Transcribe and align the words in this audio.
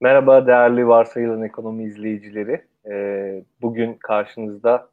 Merhaba 0.00 0.46
değerli 0.46 0.88
varsayılan 0.88 1.42
ekonomi 1.42 1.84
izleyicileri. 1.84 2.64
Ee, 2.90 3.42
bugün 3.62 3.94
karşınızda 3.94 4.90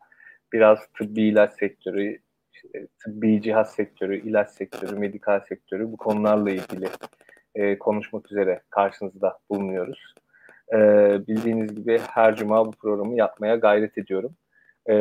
biraz 0.53 0.79
tıbbi 0.97 1.21
ilaç 1.21 1.53
sektörü, 1.53 2.19
tıbbi 3.03 3.41
cihaz 3.41 3.73
sektörü, 3.73 4.29
ilaç 4.29 4.49
sektörü, 4.49 4.95
medikal 4.99 5.39
sektörü 5.39 5.91
bu 5.91 5.97
konularla 5.97 6.51
ilgili 6.51 6.87
e, 7.55 7.77
konuşmak 7.79 8.31
üzere 8.31 8.61
karşınızda 8.69 9.39
bulunuyoruz. 9.49 10.15
Ee, 10.73 11.27
bildiğiniz 11.27 11.75
gibi 11.75 11.99
her 11.99 12.35
cuma 12.35 12.65
bu 12.65 12.71
programı 12.71 13.15
yapmaya 13.15 13.55
gayret 13.55 13.97
ediyorum. 13.97 14.35
Ee, 14.89 14.93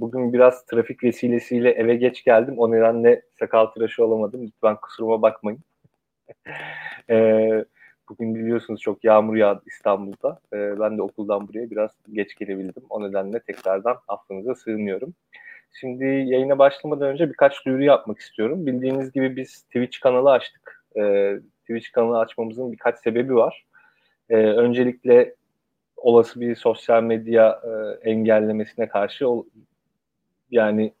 bugün 0.00 0.32
biraz 0.32 0.66
trafik 0.66 1.04
vesilesiyle 1.04 1.70
eve 1.70 1.94
geç 1.96 2.24
geldim. 2.24 2.54
O 2.58 2.70
nedenle 2.70 3.22
sakal 3.38 3.66
tıraşı 3.66 4.04
olamadım. 4.04 4.46
Lütfen 4.46 4.76
kusuruma 4.76 5.22
bakmayın. 5.22 5.60
ee, 7.10 7.64
Bugün 8.12 8.34
biliyorsunuz 8.34 8.80
çok 8.80 9.04
yağmur 9.04 9.36
yağdı 9.36 9.62
İstanbul'da. 9.66 10.40
Ee, 10.52 10.80
ben 10.80 10.98
de 10.98 11.02
okuldan 11.02 11.48
buraya 11.48 11.70
biraz 11.70 11.90
geç 12.12 12.34
gelebildim. 12.34 12.82
O 12.90 13.02
nedenle 13.02 13.40
tekrardan 13.40 13.96
affınıza 14.08 14.54
sığınıyorum. 14.54 15.14
Şimdi 15.80 16.04
yayına 16.04 16.58
başlamadan 16.58 17.08
önce 17.08 17.28
birkaç 17.28 17.66
duyuru 17.66 17.82
yapmak 17.82 18.18
istiyorum. 18.18 18.66
Bildiğiniz 18.66 19.12
gibi 19.12 19.36
biz 19.36 19.62
Twitch 19.62 20.00
kanalı 20.00 20.30
açtık. 20.30 20.84
Ee, 20.96 21.38
Twitch 21.60 21.92
kanalı 21.92 22.18
açmamızın 22.18 22.72
birkaç 22.72 22.98
sebebi 22.98 23.34
var. 23.34 23.66
Ee, 24.30 24.36
öncelikle 24.36 25.34
olası 25.96 26.40
bir 26.40 26.56
sosyal 26.56 27.02
medya 27.02 27.60
e, 27.64 28.10
engellemesine 28.10 28.88
karşı 28.88 29.26
yani 30.50 30.92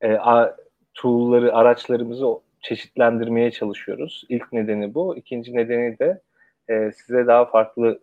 e, 0.00 0.12
a, 0.12 0.56
tool'ları, 0.94 1.54
araçlarımızı 1.54 2.26
çeşitlendirmeye 2.64 3.50
çalışıyoruz. 3.50 4.24
İlk 4.28 4.52
nedeni 4.52 4.94
bu. 4.94 5.16
İkinci 5.16 5.54
nedeni 5.54 5.98
de 5.98 6.20
e, 6.68 6.92
size 6.92 7.26
daha 7.26 7.44
farklı 7.44 8.00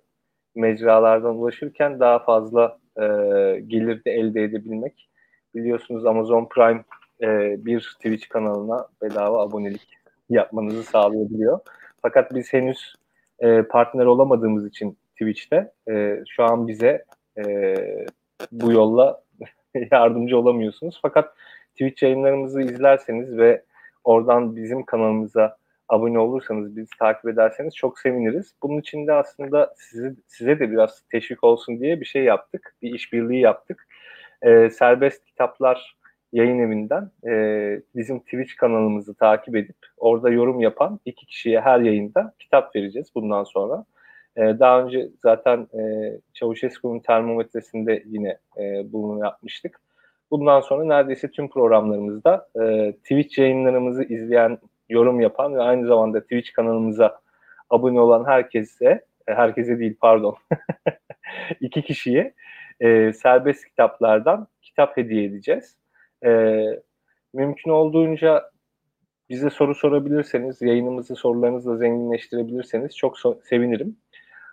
mecralardan 0.55 1.35
ulaşırken 1.35 1.99
daha 1.99 2.19
fazla 2.19 2.77
e, 2.97 3.03
gelir 3.67 4.05
de 4.05 4.11
elde 4.11 4.44
edebilmek. 4.44 5.09
Biliyorsunuz 5.55 6.05
Amazon 6.05 6.45
Prime 6.45 6.83
e, 7.21 7.55
bir 7.66 7.80
Twitch 7.80 8.30
kanalına 8.30 8.88
bedava 9.02 9.41
abonelik 9.41 9.97
yapmanızı 10.30 10.83
sağlayabiliyor. 10.83 11.59
Fakat 12.02 12.36
biz 12.36 12.53
henüz 12.53 12.95
e, 13.39 13.61
partner 13.61 14.05
olamadığımız 14.05 14.67
için 14.67 14.97
Twitch'te 15.11 15.71
e, 15.89 16.23
şu 16.30 16.43
an 16.43 16.67
bize 16.67 17.05
e, 17.38 17.75
bu 18.52 18.71
yolla 18.71 19.21
yardımcı 19.91 20.38
olamıyorsunuz. 20.39 20.99
Fakat 21.02 21.33
Twitch 21.71 22.03
yayınlarımızı 22.03 22.61
izlerseniz 22.61 23.38
ve 23.38 23.64
oradan 24.03 24.55
bizim 24.55 24.85
kanalımıza 24.85 25.57
abone 25.89 26.19
olursanız, 26.19 26.77
bizi 26.77 26.89
takip 26.99 27.30
ederseniz 27.30 27.75
çok 27.75 27.99
seviniriz. 27.99 28.55
Bunun 28.63 28.80
için 28.80 29.08
de 29.08 29.13
aslında 29.13 29.73
size, 29.77 30.16
size 30.27 30.59
de 30.59 30.71
biraz 30.71 31.02
teşvik 31.11 31.43
olsun 31.43 31.80
diye 31.80 31.99
bir 31.99 32.05
şey 32.05 32.23
yaptık. 32.23 32.75
Bir 32.81 32.93
işbirliği 32.93 33.39
yaptık. 33.39 33.88
Ee, 34.41 34.69
Serbest 34.69 35.25
Kitaplar 35.25 35.95
yayın 36.33 36.59
evinden 36.59 37.11
e, 37.27 37.33
bizim 37.95 38.19
Twitch 38.19 38.55
kanalımızı 38.55 39.13
takip 39.13 39.55
edip 39.55 39.75
orada 39.97 40.30
yorum 40.30 40.59
yapan 40.59 40.99
iki 41.05 41.25
kişiye 41.25 41.61
her 41.61 41.80
yayında 41.80 42.33
kitap 42.39 42.75
vereceğiz 42.75 43.08
bundan 43.15 43.43
sonra. 43.43 43.86
E, 44.38 44.41
daha 44.41 44.81
önce 44.81 45.09
zaten 45.23 45.67
e, 45.80 46.11
Çavuşescu'nun 46.33 46.99
termometresinde 46.99 48.03
yine 48.05 48.38
e, 48.58 48.93
bunu 48.93 49.19
yapmıştık. 49.19 49.80
Bundan 50.31 50.61
sonra 50.61 50.85
neredeyse 50.85 51.31
tüm 51.31 51.49
programlarımızda 51.49 52.47
e, 52.61 52.91
Twitch 52.91 53.39
yayınlarımızı 53.39 54.03
izleyen, 54.03 54.57
yorum 54.89 55.19
yapan 55.19 55.55
ve 55.55 55.61
aynı 55.61 55.87
zamanda 55.87 56.21
Twitch 56.21 56.53
kanalımıza 56.53 57.21
abone 57.69 57.99
olan 57.99 58.25
herkese, 58.25 59.05
e, 59.27 59.33
herkese 59.33 59.79
değil 59.79 59.95
pardon, 60.02 60.35
iki 61.61 61.81
kişiye 61.81 62.33
e, 62.79 63.13
serbest 63.13 63.65
kitaplardan 63.65 64.47
kitap 64.61 64.97
hediye 64.97 65.25
edeceğiz. 65.25 65.77
E, 66.25 66.61
mümkün 67.33 67.71
olduğunca 67.71 68.52
bize 69.30 69.49
soru 69.49 69.75
sorabilirseniz, 69.75 70.61
yayınımızı 70.61 71.15
sorularınızla 71.15 71.77
zenginleştirebilirseniz 71.77 72.97
çok 72.97 73.17
so- 73.17 73.43
sevinirim. 73.43 73.97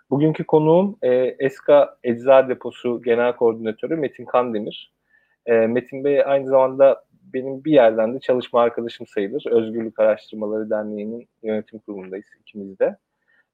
Bugünkü 0.09 0.43
konuğum 0.43 0.97
e, 1.01 1.09
ESKA 1.39 1.97
Ecza 2.03 2.49
Deposu 2.49 3.01
Genel 3.01 3.35
Koordinatörü 3.35 3.95
Metin 3.95 4.25
Kandemir. 4.25 4.98
E, 5.45 5.53
Metin 5.53 6.03
Bey 6.03 6.23
aynı 6.25 6.47
zamanda 6.47 7.03
benim 7.33 7.63
bir 7.63 7.71
yerden 7.71 8.15
de 8.15 8.19
çalışma 8.19 8.61
arkadaşım 8.61 9.07
sayılır. 9.07 9.43
Özgürlük 9.51 9.99
Araştırmaları 9.99 10.69
Derneği'nin 10.69 11.27
yönetim 11.43 11.79
kurulundayız 11.79 12.25
ikimiz 12.41 12.79
de. 12.79 12.97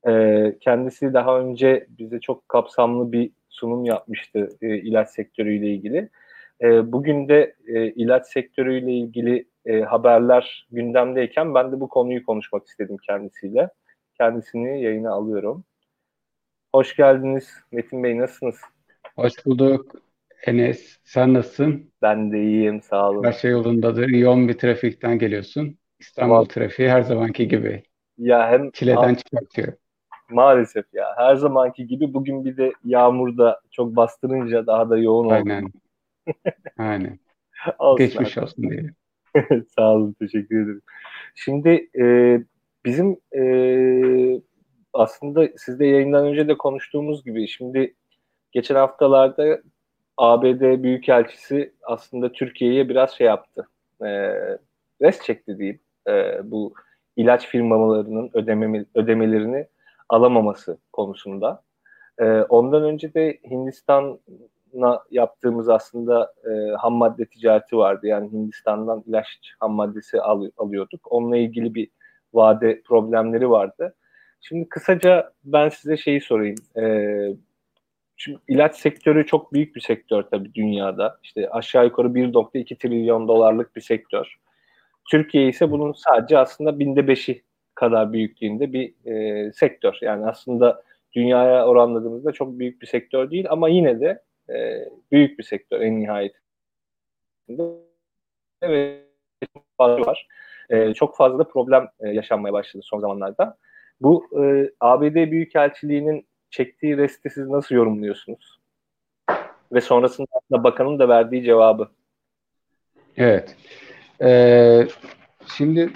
E, 0.08 0.56
kendisi 0.60 1.14
daha 1.14 1.40
önce 1.40 1.88
bize 1.90 2.20
çok 2.20 2.50
kapsamlı 2.50 3.12
bir 3.12 3.32
sunum 3.50 3.86
yapmıştı 3.86 4.50
e, 4.62 4.78
ilaç 4.78 5.10
sektörüyle 5.10 5.68
ilgili. 5.68 6.10
E, 6.62 6.92
bugün 6.92 7.28
de 7.28 7.56
e, 7.68 7.88
ilaç 7.88 8.28
sektörüyle 8.28 8.92
ilgili 8.92 9.48
e, 9.66 9.82
haberler 9.82 10.68
gündemdeyken 10.72 11.54
ben 11.54 11.72
de 11.72 11.80
bu 11.80 11.90
konuyu 11.90 12.26
konuşmak 12.26 12.68
istedim 12.68 12.98
kendisiyle. 12.98 13.70
Kendisini 14.18 14.84
yayına 14.84 15.12
alıyorum. 15.12 15.64
Hoş 16.76 16.96
geldiniz 16.96 17.50
Metin 17.72 18.04
Bey, 18.04 18.18
nasılsınız? 18.18 18.56
Hoş 19.16 19.46
bulduk. 19.46 20.05
Enes, 20.46 21.00
sen 21.04 21.34
nasılsın? 21.34 21.92
Ben 22.02 22.32
de 22.32 22.44
iyiyim, 22.44 22.82
sağ 22.82 23.10
olun. 23.10 23.24
Her 23.24 23.34
şey 23.34 23.52
yolundadır. 23.52 24.08
Yoğun 24.10 24.48
bir 24.48 24.58
trafikten 24.58 25.20
geliyorsun. 25.20 25.78
İstanbul 26.00 26.30
Tamam. 26.34 26.46
trafiği 26.46 26.90
her 26.90 27.02
zamanki 27.02 27.48
gibi 27.48 27.84
Ya 28.18 28.50
hem 28.52 28.72
çileden 28.72 29.16
çıkartıyor. 29.16 29.74
maalesef 30.30 30.86
ya 30.94 31.06
her 31.18 31.36
zamanki 31.36 31.88
gibi 31.88 32.14
bugün 32.14 32.46
bir 32.46 32.58
de 32.58 32.74
yağmurda 32.86 33.62
çok 33.72 33.96
bastırınca 33.96 34.68
daha 34.68 34.90
da 34.90 34.98
yoğun 34.98 35.26
oldu. 35.26 35.34
Aynen. 35.34 35.72
Aynen. 36.78 37.20
Olsun 37.80 38.06
Geçmiş 38.06 38.38
artık. 38.38 38.44
olsun 38.44 38.70
diye. 38.70 38.90
Sağ 39.76 39.94
olun, 39.94 40.16
teşekkür 40.20 40.64
ederim. 40.64 40.82
Şimdi 41.36 41.90
e, 42.00 42.04
bizim 42.86 43.18
e, 43.38 44.42
aslında 44.94 45.48
sizde 45.58 45.86
yayından 45.86 46.26
önce 46.26 46.48
de 46.48 46.58
konuştuğumuz 46.58 47.24
gibi 47.24 47.48
şimdi 47.48 47.96
geçen 48.52 48.76
haftalarda 48.76 49.62
ABD 50.18 50.84
Büyükelçisi 50.84 51.74
aslında 51.84 52.32
Türkiye'ye 52.32 52.90
biraz 52.90 53.12
şey 53.12 53.28
yaptı. 53.28 53.68
E, 54.02 54.08
res 55.02 55.22
çekti 55.22 55.58
diyeyim. 55.58 55.80
E, 56.08 56.42
bu 56.52 56.74
ilaç 57.16 57.48
firmalarının 57.48 58.30
ödeme, 58.34 58.86
ödemelerini 58.96 59.68
alamaması 60.10 60.78
konusunda. 60.94 61.64
E, 62.20 62.26
ondan 62.26 62.84
önce 62.84 63.14
de 63.14 63.40
Hindistan'a 63.50 65.04
yaptığımız 65.12 65.70
aslında 65.70 66.34
e, 66.46 66.76
ham 66.76 66.94
madde 66.94 67.26
ticareti 67.26 67.78
vardı. 67.78 68.08
Yani 68.08 68.32
Hindistan'dan 68.32 69.04
ilaç 69.08 69.28
ham 69.60 69.72
maddesi 69.74 70.22
al, 70.22 70.50
alıyorduk. 70.58 71.12
Onunla 71.12 71.38
ilgili 71.38 71.76
bir 71.76 71.90
vade 72.34 72.82
problemleri 72.82 73.50
vardı. 73.50 73.96
Şimdi 74.42 74.70
kısaca 74.70 75.32
ben 75.44 75.70
size 75.70 75.98
şeyi 75.98 76.22
sorayım. 76.22 76.56
E, 76.78 76.84
Şimdi 78.18 78.40
ilaç 78.48 78.76
sektörü 78.76 79.26
çok 79.26 79.54
büyük 79.54 79.76
bir 79.76 79.82
sektör 79.82 80.24
tabii 80.24 80.54
dünyada. 80.54 81.20
İşte 81.24 81.50
aşağı 81.50 81.86
yukarı 81.86 82.08
1.2 82.08 82.78
trilyon 82.78 83.28
dolarlık 83.28 83.76
bir 83.76 83.82
sektör. 83.82 84.36
Türkiye 85.12 85.48
ise 85.48 85.72
bunun 85.72 85.92
sadece 85.92 86.38
aslında 86.38 86.80
binde 86.80 87.08
beşi 87.08 87.44
kadar 87.76 88.14
büyüklüğünde 88.14 88.74
bir 88.74 89.06
e, 89.06 89.52
sektör. 89.54 89.98
Yani 90.02 90.26
aslında 90.26 90.84
dünyaya 91.14 91.68
oranladığımızda 91.68 92.32
çok 92.32 92.60
büyük 92.60 92.82
bir 92.82 92.88
sektör 92.88 93.32
değil 93.32 93.46
ama 93.50 93.70
yine 93.70 94.00
de 94.00 94.24
e, 94.50 94.86
büyük 95.12 95.40
bir 95.40 95.44
sektör 95.44 95.82
en 95.82 96.00
nihayetinde. 96.00 96.42
Ve 98.64 99.02
fazla 99.78 100.06
var. 100.06 100.28
E, 100.70 100.94
çok 100.94 101.18
fazla 101.18 101.40
da 101.40 101.44
problem 101.48 101.88
e, 102.00 102.10
yaşanmaya 102.10 102.54
başladı 102.54 102.84
son 102.86 103.00
zamanlarda. 103.00 103.58
Bu 104.02 104.44
e, 104.44 104.72
ABD 104.80 105.32
Büyükelçiliği'nin 105.32 106.28
çektiği 106.56 106.98
resti 106.98 107.30
siz 107.30 107.48
nasıl 107.48 107.76
yorumluyorsunuz? 107.76 108.60
Ve 109.74 109.82
sonrasında 109.82 110.64
bakanın 110.64 111.00
da 111.00 111.10
verdiği 111.10 111.44
cevabı. 111.44 111.90
Evet. 113.18 113.56
Ee, 114.22 114.88
şimdi 115.58 115.90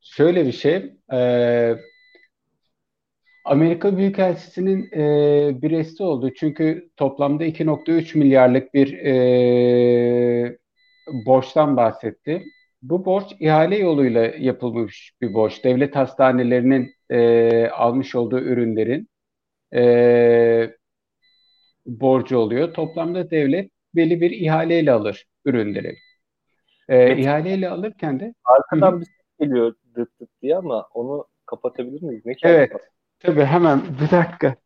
şöyle 0.00 0.46
bir 0.46 0.52
şey. 0.52 0.92
Ee, 1.12 1.74
Amerika 3.44 3.96
Büyükelçisi'nin 3.96 4.92
e, 4.92 5.62
bir 5.62 5.70
resti 5.70 6.02
oldu. 6.02 6.34
Çünkü 6.34 6.90
toplamda 6.96 7.44
2.3 7.44 8.18
milyarlık 8.18 8.74
bir 8.74 8.98
e, 8.98 10.58
borçtan 11.26 11.76
bahsetti. 11.76 12.44
Bu 12.82 13.04
borç 13.04 13.24
ihale 13.40 13.78
yoluyla 13.78 14.24
yapılmış 14.38 15.12
bir 15.20 15.34
borç. 15.34 15.64
Devlet 15.64 15.96
hastanelerinin 15.96 16.95
e, 17.10 17.68
almış 17.68 18.14
olduğu 18.14 18.40
ürünlerin 18.40 19.08
e, 19.74 20.76
borcu 21.86 22.38
oluyor. 22.38 22.74
Toplamda 22.74 23.30
devlet 23.30 23.70
belli 23.94 24.20
bir 24.20 24.30
ihaleyle 24.30 24.92
alır 24.92 25.26
ürünleri. 25.44 25.96
E, 26.88 26.96
Evet. 26.96 27.18
ihaleyle 27.18 27.68
alırken 27.68 28.20
de 28.20 28.34
Arkadan 28.44 28.92
Hı 28.92 29.00
bir 29.00 29.04
ses 29.04 29.14
geliyor 29.40 29.74
dıt 29.96 30.20
dıt 30.20 30.30
diye 30.42 30.56
ama 30.56 30.88
onu 30.94 31.26
kapatabilir 31.46 32.02
miyiz? 32.02 32.26
Ne 32.26 32.34
evet 32.42 32.70
acaba? 32.70 32.82
Tabii 33.18 33.44
hemen 33.44 33.82
bir 34.00 34.10
dakika. 34.10 34.56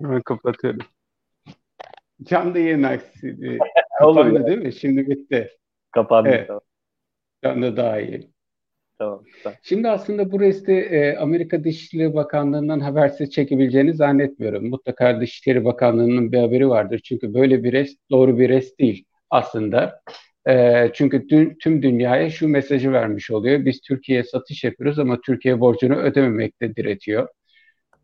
hemen 0.00 0.22
kapatıyorum. 0.22 0.80
Canlı 2.22 2.58
yayın 2.58 2.82
aksi. 2.82 3.36
Kapandı 3.98 4.46
değil 4.46 4.58
mi? 4.58 4.72
Şimdi 4.72 5.08
bitti. 5.10 5.50
Kapandı. 5.90 6.28
Evet. 6.28 6.50
Canlı 7.44 7.76
daha 7.76 8.00
iyi. 8.00 8.30
Tamam, 9.00 9.24
Şimdi 9.62 9.88
aslında 9.88 10.32
bu 10.32 10.40
resti 10.40 10.72
e, 10.72 11.16
Amerika 11.16 11.64
Dışişleri 11.64 12.14
Bakanlığı'ndan 12.14 12.80
habersiz 12.80 13.30
çekebileceğini 13.30 13.94
zannetmiyorum. 13.94 14.68
Mutlaka 14.70 15.20
Dışişleri 15.20 15.64
Bakanlığı'nın 15.64 16.32
bir 16.32 16.38
haberi 16.38 16.68
vardır. 16.68 17.00
Çünkü 17.04 17.34
böyle 17.34 17.64
bir 17.64 17.72
rest 17.72 17.98
doğru 18.10 18.38
bir 18.38 18.48
rest 18.48 18.80
değil 18.80 19.04
aslında. 19.30 20.00
E, 20.48 20.86
çünkü 20.94 21.28
dün, 21.28 21.56
tüm 21.62 21.82
dünyaya 21.82 22.30
şu 22.30 22.48
mesajı 22.48 22.92
vermiş 22.92 23.30
oluyor. 23.30 23.64
Biz 23.64 23.80
Türkiye'ye 23.80 24.24
satış 24.24 24.64
yapıyoruz 24.64 24.98
ama 24.98 25.20
Türkiye 25.20 25.60
borcunu 25.60 25.96
ödememekte 25.96 26.76
diretiyor. 26.76 27.28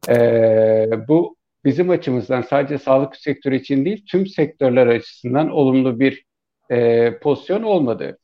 E, 0.08 0.88
bu 1.08 1.36
bizim 1.64 1.90
açımızdan 1.90 2.42
sadece 2.42 2.78
sağlık 2.78 3.16
sektörü 3.16 3.56
için 3.56 3.84
değil 3.84 4.04
tüm 4.10 4.26
sektörler 4.26 4.86
açısından 4.86 5.50
olumlu 5.50 6.00
bir 6.00 6.24
e, 6.70 7.10
pozisyon 7.18 7.62
olmadı 7.62 8.18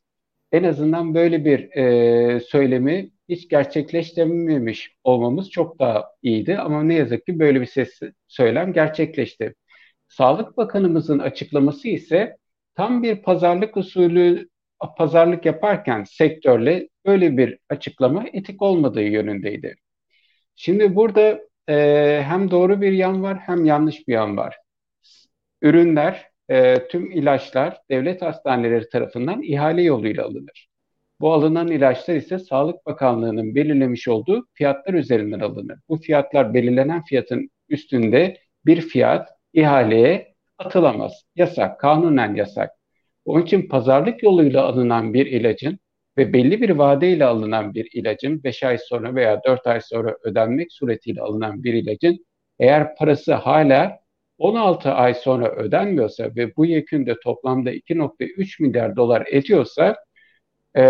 en 0.53 0.63
azından 0.63 1.15
böyle 1.15 1.45
bir 1.45 1.71
e, 1.77 2.39
söylemi 2.39 3.11
hiç 3.29 3.49
gerçekleştirememiş 3.49 4.95
olmamız 5.03 5.49
çok 5.49 5.79
daha 5.79 6.05
iyiydi. 6.23 6.57
Ama 6.57 6.83
ne 6.83 6.93
yazık 6.95 7.25
ki 7.25 7.39
böyle 7.39 7.61
bir 7.61 7.65
ses 7.65 7.99
söylem 8.27 8.73
gerçekleşti. 8.73 9.55
Sağlık 10.09 10.57
Bakanımızın 10.57 11.19
açıklaması 11.19 11.87
ise 11.87 12.37
tam 12.75 13.03
bir 13.03 13.21
pazarlık 13.21 13.77
usulü 13.77 14.49
pazarlık 14.97 15.45
yaparken 15.45 16.03
sektörle 16.03 16.89
böyle 17.05 17.37
bir 17.37 17.59
açıklama 17.69 18.25
etik 18.33 18.61
olmadığı 18.61 19.01
yönündeydi. 19.03 19.75
Şimdi 20.55 20.95
burada 20.95 21.41
e, 21.69 21.75
hem 22.27 22.51
doğru 22.51 22.81
bir 22.81 22.91
yan 22.91 23.23
var 23.23 23.37
hem 23.39 23.65
yanlış 23.65 24.07
bir 24.07 24.13
yan 24.13 24.37
var. 24.37 24.57
Ürünler 25.61 26.32
e, 26.49 26.87
tüm 26.87 27.11
ilaçlar 27.11 27.77
devlet 27.89 28.21
hastaneleri 28.21 28.89
tarafından 28.89 29.41
ihale 29.41 29.81
yoluyla 29.81 30.25
alınır. 30.25 30.67
Bu 31.21 31.33
alınan 31.33 31.67
ilaçlar 31.67 32.15
ise 32.15 32.39
Sağlık 32.39 32.85
Bakanlığı'nın 32.85 33.55
belirlemiş 33.55 34.07
olduğu 34.07 34.47
fiyatlar 34.53 34.93
üzerinden 34.93 35.39
alınır. 35.39 35.79
Bu 35.89 35.97
fiyatlar 35.97 36.53
belirlenen 36.53 37.03
fiyatın 37.03 37.49
üstünde 37.69 38.37
bir 38.65 38.81
fiyat 38.81 39.29
ihaleye 39.53 40.35
atılamaz. 40.57 41.23
Yasak, 41.35 41.79
kanunen 41.79 42.35
yasak. 42.35 42.69
Onun 43.25 43.43
için 43.43 43.67
pazarlık 43.69 44.23
yoluyla 44.23 44.63
alınan 44.63 45.13
bir 45.13 45.25
ilacın 45.25 45.79
ve 46.17 46.33
belli 46.33 46.61
bir 46.61 46.69
vadeyle 46.69 47.25
alınan 47.25 47.73
bir 47.73 47.89
ilacın 47.93 48.43
5 48.43 48.63
ay 48.63 48.77
sonra 48.77 49.15
veya 49.15 49.43
4 49.43 49.67
ay 49.67 49.81
sonra 49.81 50.17
ödenmek 50.23 50.73
suretiyle 50.73 51.21
alınan 51.21 51.63
bir 51.63 51.73
ilacın 51.73 52.25
eğer 52.59 52.95
parası 52.95 53.33
hala 53.33 54.02
16 54.37 54.91
ay 54.91 55.13
sonra 55.13 55.51
ödenmiyorsa 55.51 56.35
ve 56.35 56.55
bu 56.55 56.65
yekünde 56.65 57.19
toplamda 57.19 57.71
2.3 57.73 58.63
milyar 58.63 58.95
dolar 58.95 59.27
ediyorsa 59.31 59.95
e, 60.77 60.81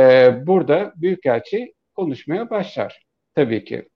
burada 0.48 0.94
Büyükelçi 0.96 1.74
konuşmaya 1.96 2.50
başlar 2.50 3.04
tabii 3.36 3.66
ki. 3.66 3.90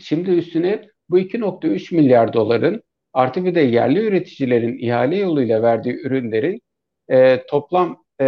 Şimdi 0.00 0.30
üstüne 0.30 0.88
bu 1.10 1.18
2.3 1.18 1.94
milyar 1.94 2.32
doların 2.32 2.82
artı 3.12 3.44
bir 3.44 3.54
de 3.54 3.60
yerli 3.60 3.98
üreticilerin 4.06 4.78
ihale 4.78 5.16
yoluyla 5.16 5.62
verdiği 5.62 5.94
ürünlerin 5.94 6.60
e, 7.08 7.46
toplam 7.46 8.04
e, 8.20 8.24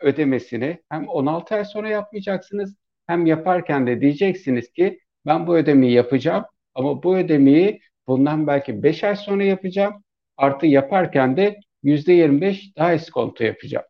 ödemesini 0.00 0.78
hem 0.88 1.08
16 1.08 1.54
ay 1.54 1.64
sonra 1.64 1.88
yapmayacaksınız 1.88 2.76
hem 3.06 3.26
yaparken 3.26 3.86
de 3.86 4.00
diyeceksiniz 4.00 4.72
ki 4.72 5.00
ben 5.26 5.46
bu 5.46 5.56
ödemeyi 5.56 5.92
yapacağım 5.92 6.44
ama 6.74 7.02
bu 7.02 7.16
ödemeyi 7.16 7.80
Bundan 8.06 8.46
belki 8.46 8.82
5 8.82 9.04
ay 9.04 9.16
sonra 9.16 9.44
yapacağım. 9.44 10.04
Artı 10.36 10.66
yaparken 10.66 11.36
de 11.36 11.56
%25 11.82 12.76
daha 12.76 12.92
iskonto 12.92 13.44
yapacağım. 13.44 13.86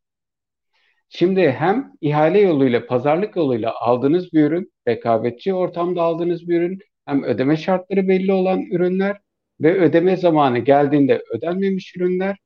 Şimdi 1.08 1.50
hem 1.50 1.92
ihale 2.00 2.40
yoluyla, 2.40 2.86
pazarlık 2.86 3.36
yoluyla 3.36 3.74
aldığınız 3.80 4.32
bir 4.32 4.44
ürün, 4.44 4.72
rekabetçi 4.88 5.54
ortamda 5.54 6.02
aldığınız 6.02 6.48
bir 6.48 6.60
ürün, 6.60 6.78
hem 7.06 7.22
ödeme 7.24 7.56
şartları 7.56 8.08
belli 8.08 8.32
olan 8.32 8.62
ürünler 8.62 9.16
ve 9.60 9.74
ödeme 9.74 10.16
zamanı 10.16 10.58
geldiğinde 10.58 11.22
ödenmemiş 11.34 11.96
ürünler, 11.96 12.36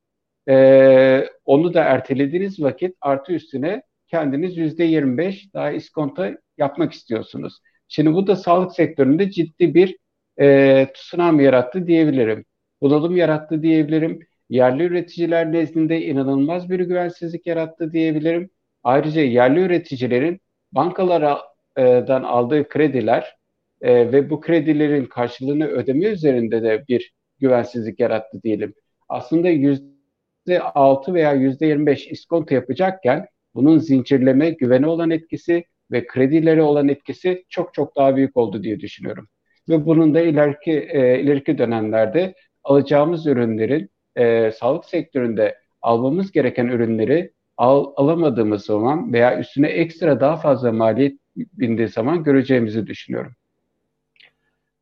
ee, 0.49 1.29
onu 1.45 1.73
da 1.73 1.83
ertelediğiniz 1.83 2.61
vakit 2.61 2.95
artı 3.01 3.33
üstüne 3.33 3.81
kendiniz 4.07 4.57
%25 4.57 5.53
daha 5.53 5.71
iskonto 5.71 6.25
yapmak 6.57 6.93
istiyorsunuz. 6.93 7.59
Şimdi 7.87 8.13
bu 8.13 8.27
da 8.27 8.35
sağlık 8.35 8.71
sektöründe 8.73 9.31
ciddi 9.31 9.73
bir 9.73 9.97
e, 10.39 10.87
tsunami 10.93 11.43
yarattı 11.43 11.87
diyebilirim. 11.87 12.45
Bunalım 12.81 13.15
yarattı 13.15 13.63
diyebilirim. 13.63 14.19
Yerli 14.49 14.83
üreticiler 14.83 15.51
nezdinde 15.51 16.01
inanılmaz 16.01 16.69
bir 16.69 16.79
güvensizlik 16.79 17.47
yarattı 17.47 17.93
diyebilirim. 17.93 18.49
Ayrıca 18.83 19.21
yerli 19.21 19.59
üreticilerin 19.59 20.41
bankalardan 20.71 22.23
aldığı 22.23 22.69
krediler 22.69 23.37
e, 23.81 24.11
ve 24.11 24.29
bu 24.29 24.41
kredilerin 24.41 25.05
karşılığını 25.05 25.67
ödeme 25.67 26.05
üzerinde 26.05 26.63
de 26.63 26.85
bir 26.87 27.13
güvensizlik 27.39 27.99
yarattı 27.99 28.43
diyelim. 28.43 28.73
Aslında 29.09 29.49
yüzde 29.49 30.61
altı 30.61 31.13
veya 31.13 31.33
yüzde 31.33 31.65
yirmi 31.65 31.85
beş 31.85 32.07
iskonto 32.07 32.55
yapacakken 32.55 33.27
bunun 33.55 33.77
zincirleme, 33.77 34.49
güvene 34.49 34.87
olan 34.87 35.11
etkisi 35.11 35.63
ve 35.91 36.07
kredileri 36.07 36.61
olan 36.61 36.87
etkisi 36.87 37.45
çok 37.49 37.73
çok 37.73 37.95
daha 37.95 38.15
büyük 38.15 38.37
oldu 38.37 38.63
diye 38.63 38.79
düşünüyorum 38.79 39.27
ve 39.69 39.85
bunun 39.85 40.13
da 40.15 40.21
ileriki 40.21 40.71
e, 40.71 41.19
ileriki 41.19 41.57
dönemlerde 41.57 42.35
alacağımız 42.63 43.27
ürünlerin 43.27 43.89
e, 44.15 44.51
sağlık 44.51 44.85
sektöründe 44.85 45.57
almamız 45.81 46.31
gereken 46.31 46.67
ürünleri 46.67 47.31
al, 47.57 47.93
alamadığımız 47.95 48.65
zaman 48.65 49.13
veya 49.13 49.39
üstüne 49.39 49.67
ekstra 49.67 50.19
daha 50.19 50.35
fazla 50.35 50.71
maliyet 50.71 51.19
bindiği 51.35 51.87
zaman 51.87 52.23
göreceğimizi 52.23 52.87
düşünüyorum. 52.87 53.31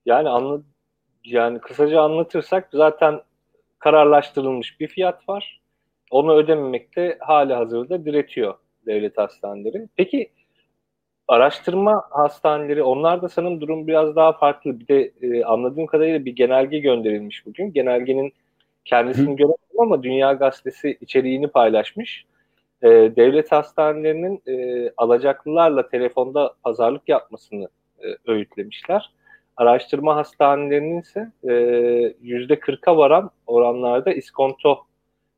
Yani 0.05 0.29
anla, 0.29 0.61
yani 1.23 1.59
kısaca 1.59 2.01
anlatırsak 2.01 2.69
zaten 2.73 3.21
kararlaştırılmış 3.79 4.79
bir 4.79 4.87
fiyat 4.87 5.29
var. 5.29 5.61
Onu 6.11 6.33
ödememekte 6.33 7.17
hali 7.19 7.53
hazırda 7.53 8.05
diretiyor 8.05 8.53
devlet 8.85 9.17
hastaneleri. 9.17 9.87
Peki 9.95 10.31
araştırma 11.27 12.03
hastaneleri 12.09 12.83
onlar 12.83 13.21
da 13.21 13.29
sanırım 13.29 13.61
durum 13.61 13.87
biraz 13.87 14.15
daha 14.15 14.33
farklı. 14.33 14.79
Bir 14.79 14.87
de 14.87 15.11
e, 15.21 15.43
anladığım 15.43 15.85
kadarıyla 15.85 16.25
bir 16.25 16.35
genelge 16.35 16.79
gönderilmiş 16.79 17.45
bugün. 17.45 17.73
Genelgenin 17.73 18.33
kendisini 18.85 19.31
Hı. 19.31 19.35
göremedim 19.35 19.79
ama 19.79 20.03
Dünya 20.03 20.33
Gazetesi 20.33 20.97
içeriğini 21.01 21.47
paylaşmış. 21.47 22.25
E, 22.81 22.87
devlet 22.89 23.51
hastanelerinin 23.51 24.41
e, 24.47 24.89
alacaklılarla 24.97 25.89
telefonda 25.89 26.53
pazarlık 26.63 27.09
yapmasını 27.09 27.67
e, 28.03 28.31
öğütlemişler. 28.31 29.11
Araştırma 29.57 30.15
hastanelerinin 30.15 31.01
ise 31.01 31.31
e, 31.49 31.53
yüzde 32.21 32.59
kırka 32.59 32.97
varan 32.97 33.31
oranlarda 33.47 34.13
iskonto 34.13 34.79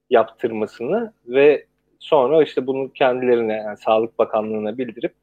yaptırmasını 0.10 1.14
ve 1.28 1.66
sonra 2.00 2.44
işte 2.44 2.68
bunu 2.68 2.94
kendilerine 2.94 3.54
yani 3.54 3.78
Sağlık 3.78 4.20
Bakanlığı'na 4.20 4.78
bildirip 4.78 5.14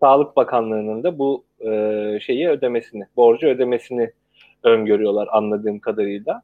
Sağlık 0.00 0.36
Bakanlığı'nın 0.36 1.02
da 1.02 1.18
bu 1.18 1.44
e, 1.60 2.18
şeyi 2.20 2.48
ödemesini, 2.48 3.06
borcu 3.16 3.46
ödemesini 3.46 4.10
öngörüyorlar 4.62 5.28
anladığım 5.32 5.78
kadarıyla. 5.78 6.42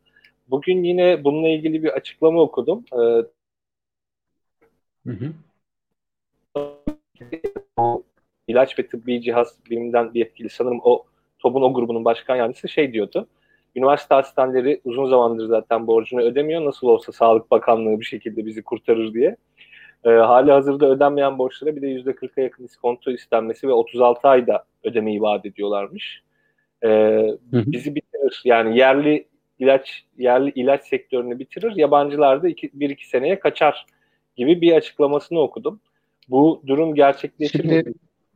Bugün 0.50 0.82
yine 0.82 1.24
bununla 1.24 1.48
ilgili 1.48 1.82
bir 1.82 1.88
açıklama 1.88 2.40
okudum. 2.40 2.84
E, 2.92 2.96
hı 5.06 5.12
hı. 5.12 5.32
İlaç 8.48 8.78
ve 8.78 8.86
tıbbi 8.86 9.22
cihaz 9.22 9.56
biliminden 9.70 10.14
bir 10.14 10.18
yetkili 10.18 10.48
sanırım 10.48 10.80
o 10.84 11.04
TOB'un 11.38 11.62
o 11.62 11.74
grubunun 11.74 12.04
başkan 12.04 12.36
yardımcısı 12.36 12.68
şey 12.68 12.92
diyordu. 12.92 13.26
Üniversite 13.76 14.14
hastaneleri 14.14 14.80
uzun 14.84 15.10
zamandır 15.10 15.46
zaten 15.46 15.86
borcunu 15.86 16.22
ödemiyor. 16.22 16.64
Nasıl 16.64 16.86
olsa 16.86 17.12
Sağlık 17.12 17.50
Bakanlığı 17.50 18.00
bir 18.00 18.04
şekilde 18.04 18.46
bizi 18.46 18.62
kurtarır 18.62 19.14
diye. 19.14 19.36
E, 20.04 20.10
hali 20.10 20.52
hazırda 20.52 20.90
ödenmeyen 20.90 21.38
borçlara 21.38 21.76
bir 21.76 21.82
de 21.82 21.86
%40'a 21.86 22.42
yakın 22.42 22.64
iskonto 22.64 23.10
istenmesi 23.10 23.68
ve 23.68 23.72
36 23.72 24.28
ayda 24.28 24.64
ödemeyi 24.84 25.22
vaat 25.22 25.46
ediyorlarmış. 25.46 26.22
E, 26.84 26.88
bizi 27.52 27.94
bitirir. 27.94 28.42
Yani 28.44 28.78
yerli 28.78 29.26
ilaç 29.58 30.04
yerli 30.18 30.52
ilaç 30.54 30.84
sektörünü 30.84 31.38
bitirir. 31.38 31.76
Yabancılar 31.76 32.42
da 32.42 32.48
1-2 32.48 33.08
seneye 33.08 33.38
kaçar 33.38 33.86
gibi 34.36 34.60
bir 34.60 34.72
açıklamasını 34.72 35.40
okudum. 35.40 35.80
Bu 36.28 36.62
durum 36.66 36.94
gerçekleşir 36.94 37.62
Şimdi, 37.62 37.74
mi? 37.74 37.94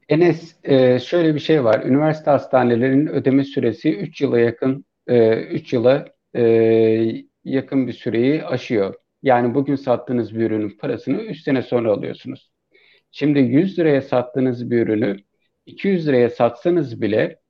Enes 0.09 0.57
e, 0.65 0.99
şöyle 0.99 1.35
bir 1.35 1.41
şey 1.41 1.65
var. 1.65 1.85
Üniversite 1.85 2.31
hastanelerinin 2.31 3.07
ödeme 3.07 3.45
süresi 3.45 3.97
3 3.97 4.21
yıla 4.21 4.41
yakın 4.41 4.85
e, 5.07 5.37
3 5.37 5.73
yıla 5.73 6.05
e, 6.37 6.43
yakın 7.45 7.87
bir 7.87 7.93
süreyi 7.93 8.45
aşıyor. 8.45 8.95
Yani 9.25 9.55
bugün 9.55 9.77
sattığınız 9.77 10.35
bir 10.35 10.41
ürünün 10.41 10.79
parasını 10.79 11.23
3 11.23 11.43
sene 11.43 11.63
sonra 11.63 11.93
alıyorsunuz. 11.93 12.51
Şimdi 13.11 13.39
100 13.39 13.79
liraya 13.79 14.03
sattığınız 14.03 14.71
bir 14.71 14.83
ürünü 14.83 15.17
200 15.67 16.09
liraya 16.09 16.31
satsanız 16.31 17.03
bile 17.03 17.41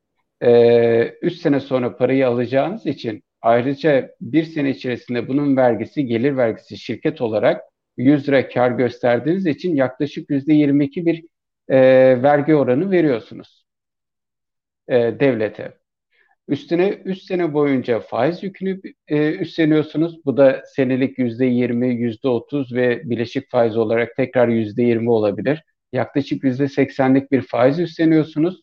e, 0.42 1.30
sene 1.42 1.60
sonra 1.60 1.96
parayı 1.96 2.28
alacağınız 2.28 2.86
için 2.86 3.24
ayrıca 3.42 4.10
bir 4.20 4.44
sene 4.44 4.70
içerisinde 4.70 5.28
bunun 5.28 5.56
vergisi, 5.56 6.06
gelir 6.06 6.36
vergisi 6.36 6.78
şirket 6.78 7.20
olarak 7.20 7.62
100 7.96 8.28
lira 8.28 8.48
kar 8.48 8.70
gösterdiğiniz 8.70 9.46
için 9.46 9.76
yaklaşık 9.76 10.30
%22 10.30 11.06
bir 11.06 11.24
e, 11.68 11.78
vergi 12.22 12.54
oranı 12.54 12.90
veriyorsunuz 12.90 13.64
e, 14.88 14.94
devlete. 15.20 15.83
Üstüne 16.48 16.88
3 16.88 17.22
sene 17.22 17.54
boyunca 17.54 18.00
faiz 18.00 18.42
yükünü 18.42 18.80
e, 19.08 19.32
üstleniyorsunuz. 19.32 20.24
Bu 20.24 20.36
da 20.36 20.62
senelik 20.66 21.18
%20, 21.18 21.92
%30 21.92 22.74
ve 22.74 23.10
bileşik 23.10 23.50
faiz 23.50 23.76
olarak 23.76 24.16
tekrar 24.16 24.48
%20 24.48 25.08
olabilir. 25.10 25.62
Yaklaşık 25.92 26.44
%80'lik 26.44 27.32
bir 27.32 27.42
faiz 27.42 27.78
üstleniyorsunuz. 27.78 28.60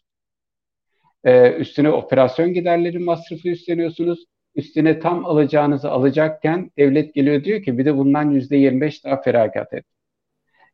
E, 1.23 1.51
üstüne 1.51 1.89
operasyon 1.89 2.53
giderleri 2.53 2.99
masrafı 2.99 3.49
üstleniyorsunuz. 3.49 4.25
Üstüne 4.55 4.99
tam 4.99 5.25
alacağınızı 5.25 5.91
alacakken 5.91 6.71
devlet 6.77 7.13
geliyor 7.13 7.43
diyor 7.43 7.63
ki 7.63 7.77
bir 7.77 7.85
de 7.85 7.97
bundan 7.97 8.31
%25 8.31 9.03
daha 9.03 9.21
feragat 9.21 9.73
et. 9.73 9.85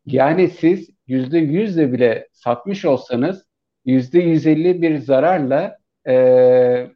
Yani 0.06 0.48
siz 0.48 0.90
%100'le 1.08 1.92
bile 1.92 2.28
satmış 2.32 2.84
olsanız 2.84 3.44
%150 3.86 4.82
bir 4.82 4.98
zararla 4.98 5.78
e, 6.08 6.90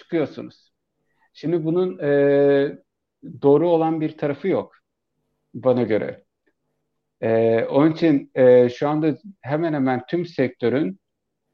çıkıyorsunuz. 0.00 0.72
Şimdi 1.32 1.64
bunun 1.64 1.98
e, 1.98 2.78
doğru 3.42 3.68
olan 3.70 4.00
bir 4.00 4.18
tarafı 4.18 4.48
yok 4.48 4.76
bana 5.54 5.82
göre. 5.82 6.24
E, 7.20 7.64
onun 7.64 7.92
için 7.92 8.30
e, 8.34 8.68
şu 8.68 8.88
anda 8.88 9.18
hemen 9.40 9.72
hemen 9.72 10.02
tüm 10.08 10.26
sektörün 10.26 11.00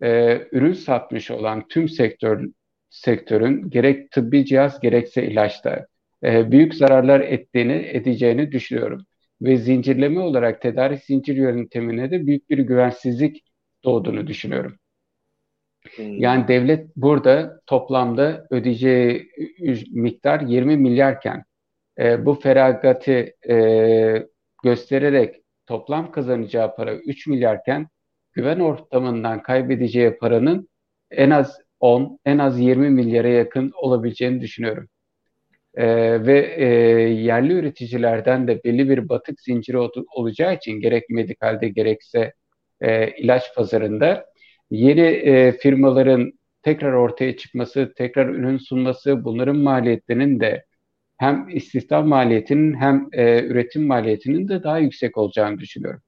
e, 0.02 0.40
ürün 0.52 0.72
satmış 0.72 1.30
olan 1.30 1.68
tüm 1.68 1.88
sektör 1.88 2.46
sektörün 2.90 3.70
gerek 3.70 4.10
tıbbi 4.10 4.44
cihaz 4.44 4.80
gerekse 4.80 5.26
ilaçta 5.26 5.86
e, 6.24 6.50
büyük 6.50 6.74
zararlar 6.74 7.20
ettiğini 7.20 7.72
edeceğini 7.72 8.52
düşünüyorum. 8.52 9.06
Ve 9.42 9.56
zincirleme 9.56 10.20
olarak 10.20 10.62
tedarik 10.62 11.04
zincir 11.04 11.36
yöntemine 11.36 12.10
de 12.10 12.26
büyük 12.26 12.50
bir 12.50 12.58
güvensizlik 12.58 13.42
doğduğunu 13.84 14.26
düşünüyorum. 14.26 14.78
Hmm. 15.96 16.20
Yani 16.20 16.48
devlet 16.48 16.96
burada 16.96 17.60
toplamda 17.66 18.46
ödeyeceği 18.50 19.30
miktar 19.90 20.40
20 20.40 20.76
milyarken 20.76 21.44
e, 21.98 22.26
bu 22.26 22.34
feragatı 22.34 23.32
e, 23.48 24.26
göstererek 24.64 25.42
toplam 25.66 26.12
kazanacağı 26.12 26.76
para 26.76 26.94
3 26.94 27.26
milyarken 27.26 27.88
güven 28.32 28.60
ortamından 28.60 29.42
kaybedeceği 29.42 30.16
paranın 30.16 30.68
en 31.10 31.30
az 31.30 31.60
10, 31.80 32.18
en 32.24 32.38
az 32.38 32.60
20 32.60 32.90
milyara 32.90 33.28
yakın 33.28 33.72
olabileceğini 33.74 34.40
düşünüyorum. 34.40 34.88
E, 35.74 35.86
ve 36.26 36.54
e, 36.56 36.66
yerli 37.08 37.52
üreticilerden 37.52 38.48
de 38.48 38.64
belli 38.64 38.88
bir 38.88 39.08
batık 39.08 39.40
zinciri 39.40 39.78
ol, 39.78 39.90
olacağı 40.14 40.54
için 40.54 40.72
gerek 40.72 41.10
medikalde 41.10 41.68
gerekse 41.68 42.32
e, 42.80 43.10
ilaç 43.10 43.54
pazarında 43.54 44.26
yeni 44.70 45.00
e, 45.00 45.52
firmaların 45.52 46.32
tekrar 46.62 46.92
ortaya 46.92 47.36
çıkması, 47.36 47.92
tekrar 47.96 48.28
ürün 48.28 48.58
sunması, 48.58 49.24
bunların 49.24 49.56
maliyetlerinin 49.56 50.40
de 50.40 50.64
hem 51.16 51.48
istihdam 51.48 52.08
maliyetinin 52.08 52.74
hem 52.74 53.08
e, 53.12 53.42
üretim 53.44 53.86
maliyetinin 53.86 54.48
de 54.48 54.62
daha 54.62 54.78
yüksek 54.78 55.18
olacağını 55.18 55.58
düşünüyorum. 55.58 56.00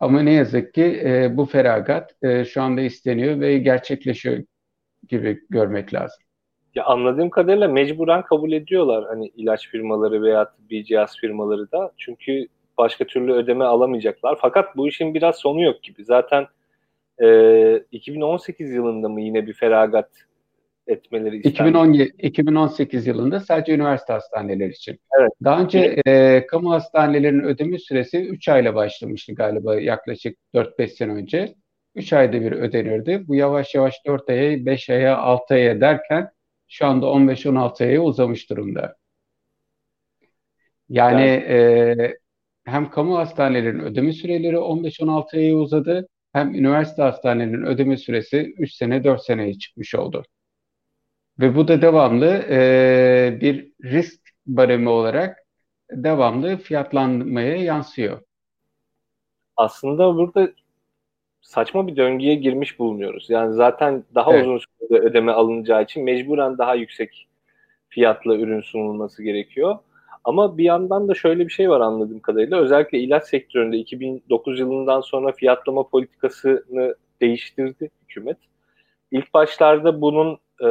Ama 0.00 0.22
ne 0.22 0.32
yazık 0.32 0.74
ki 0.74 1.02
e, 1.04 1.36
bu 1.36 1.46
feragat 1.46 2.14
e, 2.22 2.44
şu 2.44 2.62
anda 2.62 2.80
isteniyor 2.80 3.40
ve 3.40 3.58
gerçekleşiyor 3.58 4.44
gibi 5.08 5.40
görmek 5.50 5.94
lazım. 5.94 6.22
Ya 6.74 6.84
anladığım 6.84 7.30
kadarıyla 7.30 7.68
mecburen 7.68 8.22
kabul 8.22 8.52
ediyorlar 8.52 9.04
hani 9.08 9.28
ilaç 9.28 9.68
firmaları 9.68 10.22
veya 10.22 10.52
bir 10.70 10.84
cihaz 10.84 11.16
firmaları 11.16 11.72
da. 11.72 11.92
Çünkü 11.96 12.46
başka 12.78 13.04
türlü 13.04 13.32
ödeme 13.32 13.64
alamayacaklar. 13.64 14.38
Fakat 14.40 14.76
bu 14.76 14.88
işin 14.88 15.14
biraz 15.14 15.36
sonu 15.36 15.62
yok 15.62 15.82
gibi. 15.82 16.04
Zaten 16.04 16.46
e, 17.22 17.76
2018 17.92 18.70
yılında 18.70 19.08
mı 19.08 19.20
yine 19.20 19.46
bir 19.46 19.52
feragat 19.52 20.10
etmeleri 20.86 21.36
istendi? 21.36 21.54
2017, 21.54 22.02
2018 22.18 23.06
yılında 23.06 23.40
sadece 23.40 23.74
üniversite 23.74 24.12
hastaneleri 24.12 24.70
için. 24.70 25.00
Evet. 25.20 25.30
Daha 25.44 25.60
önce 25.60 26.02
e, 26.06 26.46
kamu 26.46 26.72
hastanelerinin 26.72 27.44
ödeme 27.44 27.78
süresi 27.78 28.18
3 28.18 28.48
ayla 28.48 28.74
başlamıştı 28.74 29.34
galiba 29.34 29.80
yaklaşık 29.80 30.38
4-5 30.54 30.88
sene 30.88 31.12
önce. 31.12 31.54
3 31.94 32.12
ayda 32.12 32.40
bir 32.40 32.52
ödenirdi. 32.52 33.24
Bu 33.28 33.34
yavaş 33.34 33.74
yavaş 33.74 33.94
4 34.06 34.30
aya, 34.30 34.66
5 34.66 34.90
aya, 34.90 35.18
6 35.18 35.54
aya 35.54 35.80
derken 35.80 36.30
şu 36.68 36.86
anda 36.86 37.06
15-16 37.06 37.84
aya 37.84 38.02
uzamış 38.02 38.50
durumda. 38.50 38.96
Yani, 40.88 41.20
yani 41.20 41.30
e, 41.30 42.16
hem 42.64 42.90
kamu 42.90 43.18
hastanelerinin 43.18 43.82
ödeme 43.82 44.12
süreleri 44.12 44.56
15-16 44.56 45.36
aya 45.36 45.56
uzadı 45.56 46.08
hem 46.36 46.54
üniversite 46.54 47.02
hastanelerinin 47.02 47.62
ödeme 47.62 47.96
süresi 47.96 48.54
3 48.58 48.72
sene 48.72 49.04
4 49.04 49.22
seneye 49.22 49.58
çıkmış 49.58 49.94
oldu. 49.94 50.22
Ve 51.40 51.56
bu 51.56 51.68
da 51.68 51.82
devamlı 51.82 52.26
e, 52.50 53.38
bir 53.40 53.72
risk 53.84 54.20
baremi 54.46 54.88
olarak 54.88 55.38
devamlı 55.90 56.56
fiyatlanmaya 56.56 57.56
yansıyor. 57.56 58.20
Aslında 59.56 60.16
burada 60.16 60.52
saçma 61.40 61.86
bir 61.86 61.96
döngüye 61.96 62.34
girmiş 62.34 62.78
bulunuyoruz. 62.78 63.30
Yani 63.30 63.54
zaten 63.54 64.04
daha 64.14 64.32
evet. 64.32 64.46
uzun 64.46 64.58
sürede 64.58 65.06
ödeme 65.06 65.32
alınacağı 65.32 65.82
için 65.82 66.04
mecburen 66.04 66.58
daha 66.58 66.74
yüksek 66.74 67.28
fiyatla 67.88 68.36
ürün 68.36 68.60
sunulması 68.60 69.22
gerekiyor. 69.22 69.78
Ama 70.26 70.58
bir 70.58 70.64
yandan 70.64 71.08
da 71.08 71.14
şöyle 71.14 71.46
bir 71.46 71.52
şey 71.52 71.70
var 71.70 71.80
anladığım 71.80 72.20
kadarıyla. 72.20 72.58
Özellikle 72.60 72.98
ilaç 72.98 73.24
sektöründe 73.24 73.76
2009 73.76 74.60
yılından 74.60 75.00
sonra 75.00 75.32
fiyatlama 75.32 75.88
politikasını 75.88 76.94
değiştirdi 77.20 77.90
hükümet. 78.02 78.36
İlk 79.10 79.34
başlarda 79.34 80.00
bunun 80.00 80.38
e, 80.62 80.68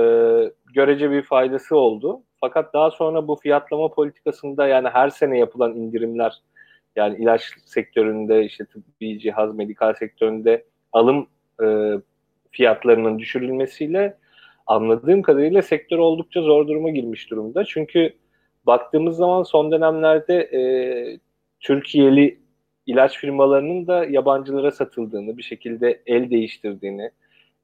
görece 0.73 1.11
bir 1.11 1.21
faydası 1.21 1.77
oldu. 1.77 2.21
Fakat 2.39 2.73
daha 2.73 2.91
sonra 2.91 3.27
bu 3.27 3.35
fiyatlama 3.35 3.89
politikasında 3.89 4.67
yani 4.67 4.89
her 4.89 5.09
sene 5.09 5.37
yapılan 5.37 5.75
indirimler 5.75 6.41
yani 6.95 7.17
ilaç 7.17 7.41
sektöründe 7.65 8.45
işte 8.45 8.65
tıbbi 8.65 9.19
cihaz, 9.19 9.55
medikal 9.55 9.93
sektöründe 9.93 10.65
alım 10.93 11.27
e, 11.63 11.65
fiyatlarının 12.51 13.19
düşürülmesiyle 13.19 14.17
anladığım 14.67 15.21
kadarıyla 15.21 15.61
sektör 15.61 15.97
oldukça 15.97 16.41
zor 16.41 16.67
duruma 16.67 16.89
girmiş 16.89 17.31
durumda. 17.31 17.65
Çünkü 17.65 18.13
baktığımız 18.65 19.17
zaman 19.17 19.43
son 19.43 19.71
dönemlerde 19.71 20.35
e, 20.35 20.59
Türkiye'li 21.59 22.39
ilaç 22.85 23.17
firmalarının 23.17 23.87
da 23.87 24.05
yabancılara 24.05 24.71
satıldığını, 24.71 25.37
bir 25.37 25.43
şekilde 25.43 26.01
el 26.05 26.29
değiştirdiğini, 26.29 27.11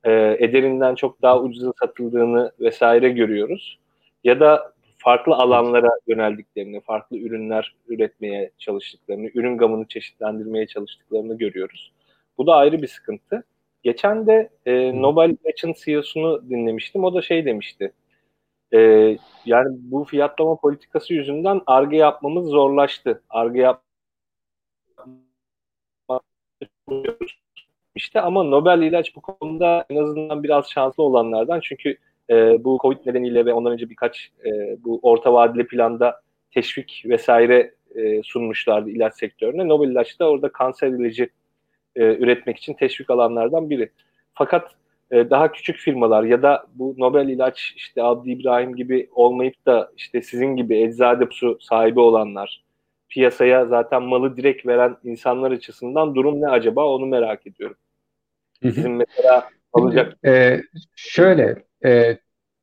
e, 0.04 0.12
ederinden 0.40 0.96
çok 0.96 1.22
daha 1.22 1.42
ucuza 1.42 1.74
satıldığını 1.80 2.52
vesaire 2.60 3.10
görüyoruz. 3.10 3.80
Ya 4.24 4.40
da 4.40 4.74
farklı 4.98 5.36
alanlara 5.36 5.90
yöneldiklerini, 6.08 6.82
farklı 6.82 7.18
ürünler 7.18 7.76
üretmeye 7.88 8.52
çalıştıklarını, 8.58 9.30
ürün 9.34 9.58
gamını 9.58 9.88
çeşitlendirmeye 9.88 10.68
çalıştıklarını 10.68 11.38
görüyoruz. 11.38 11.92
Bu 12.38 12.48
da 12.48 12.56
ayrı 12.56 12.82
bir 12.82 12.88
sıkıntı. 12.88 13.44
Geçen 13.84 14.28
de 14.28 14.50
e, 14.66 15.02
Nobel 15.02 15.30
İlaç'ın 15.30 15.74
CEO'sunu 15.86 16.50
dinlemiştim. 16.50 17.04
O 17.04 17.14
da 17.14 17.22
şey 17.22 17.46
demişti. 17.46 17.92
E, 18.74 18.80
yani 19.46 19.68
bu 19.80 20.04
fiyatlama 20.04 20.56
politikası 20.56 21.14
yüzünden 21.14 21.62
arge 21.68 21.98
yapmamız 21.98 22.48
zorlaştı. 22.48 23.22
Arge 23.30 23.62
yap 23.62 23.84
işte 27.96 28.22
ama 28.22 28.44
Nobel 28.44 28.82
ilaç 28.82 29.16
bu 29.16 29.22
konuda 29.22 29.86
en 29.90 29.96
azından 29.96 30.44
biraz 30.44 30.70
şanslı 30.70 31.04
olanlardan 31.04 31.60
çünkü 31.64 31.98
e, 32.30 32.64
bu 32.64 32.80
Covid 32.82 32.98
nedeniyle 33.06 33.46
ve 33.46 33.54
ondan 33.54 33.74
önce 33.74 33.90
birkaç 33.90 34.32
e, 34.46 34.84
bu 34.84 35.00
orta 35.04 35.34
vadeli 35.34 35.68
planda 35.68 36.22
teşvik 36.52 37.04
vesaire 37.06 37.74
e, 37.96 38.24
sunmuşlardı 38.24 38.90
ilaç 38.90 39.16
sektörüne. 39.16 39.68
Nobel 39.68 39.90
ilaç 39.90 40.20
da 40.20 40.30
orada 40.30 40.52
kanser 40.52 40.88
ilacı 40.88 41.30
e, 41.96 42.04
üretmek 42.04 42.58
için 42.58 42.74
teşvik 42.74 43.10
alanlardan 43.10 43.70
biri. 43.70 43.92
Fakat 44.34 44.76
e, 45.12 45.30
daha 45.30 45.52
küçük 45.52 45.78
firmalar 45.78 46.24
ya 46.24 46.42
da 46.42 46.66
bu 46.76 46.96
Nobel 46.98 47.28
ilaç 47.28 47.74
işte 47.76 48.04
Abdi 48.04 48.32
İbrahim 48.32 48.76
gibi 48.76 49.10
olmayıp 49.12 49.66
da 49.66 49.92
işte 49.98 50.22
sizin 50.22 50.56
gibi 50.56 50.84
eczade 50.84 51.28
su 51.32 51.58
sahibi 51.62 52.00
olanlar 52.00 52.64
piyasaya 53.10 53.66
zaten 53.66 54.04
malı 54.04 54.38
direkt 54.38 54.66
veren 54.66 54.98
insanlar 55.04 55.52
açısından 55.52 56.16
durum 56.16 56.42
ne 56.42 56.48
acaba 56.48 56.86
onu 56.86 57.06
merak 57.06 57.48
ediyorum. 57.48 57.78
Sizin 58.62 58.92
mesela 58.92 59.50
alacak... 59.74 60.18
Ee, 60.26 60.62
şöyle, 60.96 61.64
e, 61.86 62.18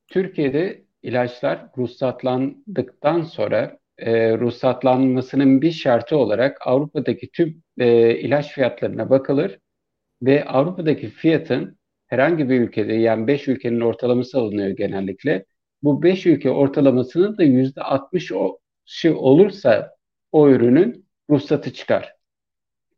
Türkiye'de 0.08 0.82
ilaçlar 1.02 1.58
ruhsatlandıktan 1.78 3.22
sonra 3.22 3.78
e, 3.98 4.38
ruhsatlanmasının 4.38 5.62
bir 5.62 5.70
şartı 5.70 6.16
olarak 6.16 6.66
Avrupa'daki 6.66 7.30
tüm 7.30 7.62
e, 7.78 8.14
ilaç 8.18 8.52
fiyatlarına 8.52 9.10
bakılır 9.10 9.58
ve 10.22 10.44
Avrupa'daki 10.44 11.08
fiyatın 11.08 11.77
herhangi 12.08 12.48
bir 12.50 12.60
ülkede 12.60 12.94
yani 12.94 13.26
5 13.26 13.48
ülkenin 13.48 13.80
ortalaması 13.80 14.38
alınıyor 14.38 14.68
genellikle. 14.70 15.44
Bu 15.82 16.02
5 16.02 16.26
ülke 16.26 16.50
ortalamasının 16.50 17.38
da 17.38 17.44
%60'ı 17.44 19.18
olursa 19.18 19.96
o 20.32 20.48
ürünün 20.50 21.06
ruhsatı 21.30 21.72
çıkar 21.72 22.14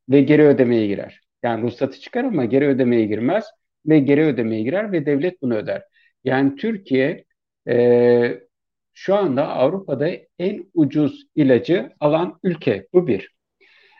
ve 0.08 0.20
geri 0.20 0.42
ödemeye 0.42 0.86
girer. 0.86 1.20
Yani 1.42 1.62
ruhsatı 1.62 2.00
çıkar 2.00 2.24
ama 2.24 2.44
geri 2.44 2.66
ödemeye 2.68 3.06
girmez 3.06 3.44
ve 3.86 3.98
geri 3.98 4.24
ödemeye 4.24 4.62
girer 4.62 4.92
ve 4.92 5.06
devlet 5.06 5.42
bunu 5.42 5.54
öder. 5.54 5.82
Yani 6.24 6.56
Türkiye 6.56 7.24
e, 7.68 8.40
şu 8.94 9.14
anda 9.14 9.48
Avrupa'da 9.48 10.10
en 10.38 10.70
ucuz 10.74 11.26
ilacı 11.34 11.90
alan 12.00 12.38
ülke. 12.42 12.86
Bu 12.92 13.06
bir. 13.06 13.34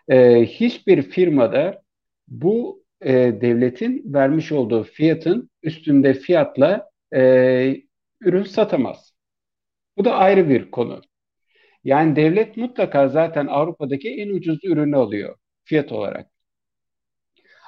E, 0.09 0.45
hiçbir 0.47 1.03
firmada 1.03 1.83
bu 2.29 2.80
e, 3.01 3.13
devletin 3.41 4.03
vermiş 4.15 4.53
olduğu 4.53 4.85
fiyatın 4.85 5.51
üstünde 5.63 6.15
fiyatla 6.15 6.91
e, 7.15 7.83
ürün 8.21 8.45
satamaz. 8.45 9.13
Bu 9.97 10.05
da 10.05 10.15
ayrı 10.15 10.49
bir 10.49 10.71
konu. 10.71 11.03
Yani 11.85 12.17
devlet 12.17 12.57
mutlaka 12.57 13.09
zaten 13.09 13.47
Avrupa'daki 13.47 14.11
en 14.11 14.29
ucuz 14.31 14.65
ürünü 14.65 14.97
alıyor 14.97 15.37
fiyat 15.65 15.93
olarak. 15.93 16.31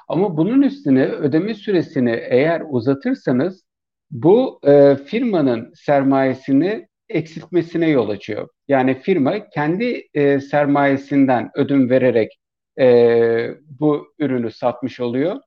Ama 0.07 0.37
bunun 0.37 0.61
üstüne 0.61 1.05
ödeme 1.05 1.53
süresini 1.53 2.11
eğer 2.29 2.63
uzatırsanız 2.69 3.63
bu 4.11 4.59
e, 4.67 4.95
firmanın 4.95 5.73
sermayesini 5.75 6.87
eksiltmesine 7.09 7.89
yol 7.89 8.09
açıyor. 8.09 8.49
Yani 8.67 9.01
firma 9.01 9.49
kendi 9.49 10.07
e, 10.13 10.39
sermayesinden 10.39 11.51
ödün 11.55 11.89
vererek 11.89 12.39
e, 12.79 13.49
bu 13.79 14.13
ürünü 14.19 14.51
satmış 14.51 14.99
oluyor 14.99 15.39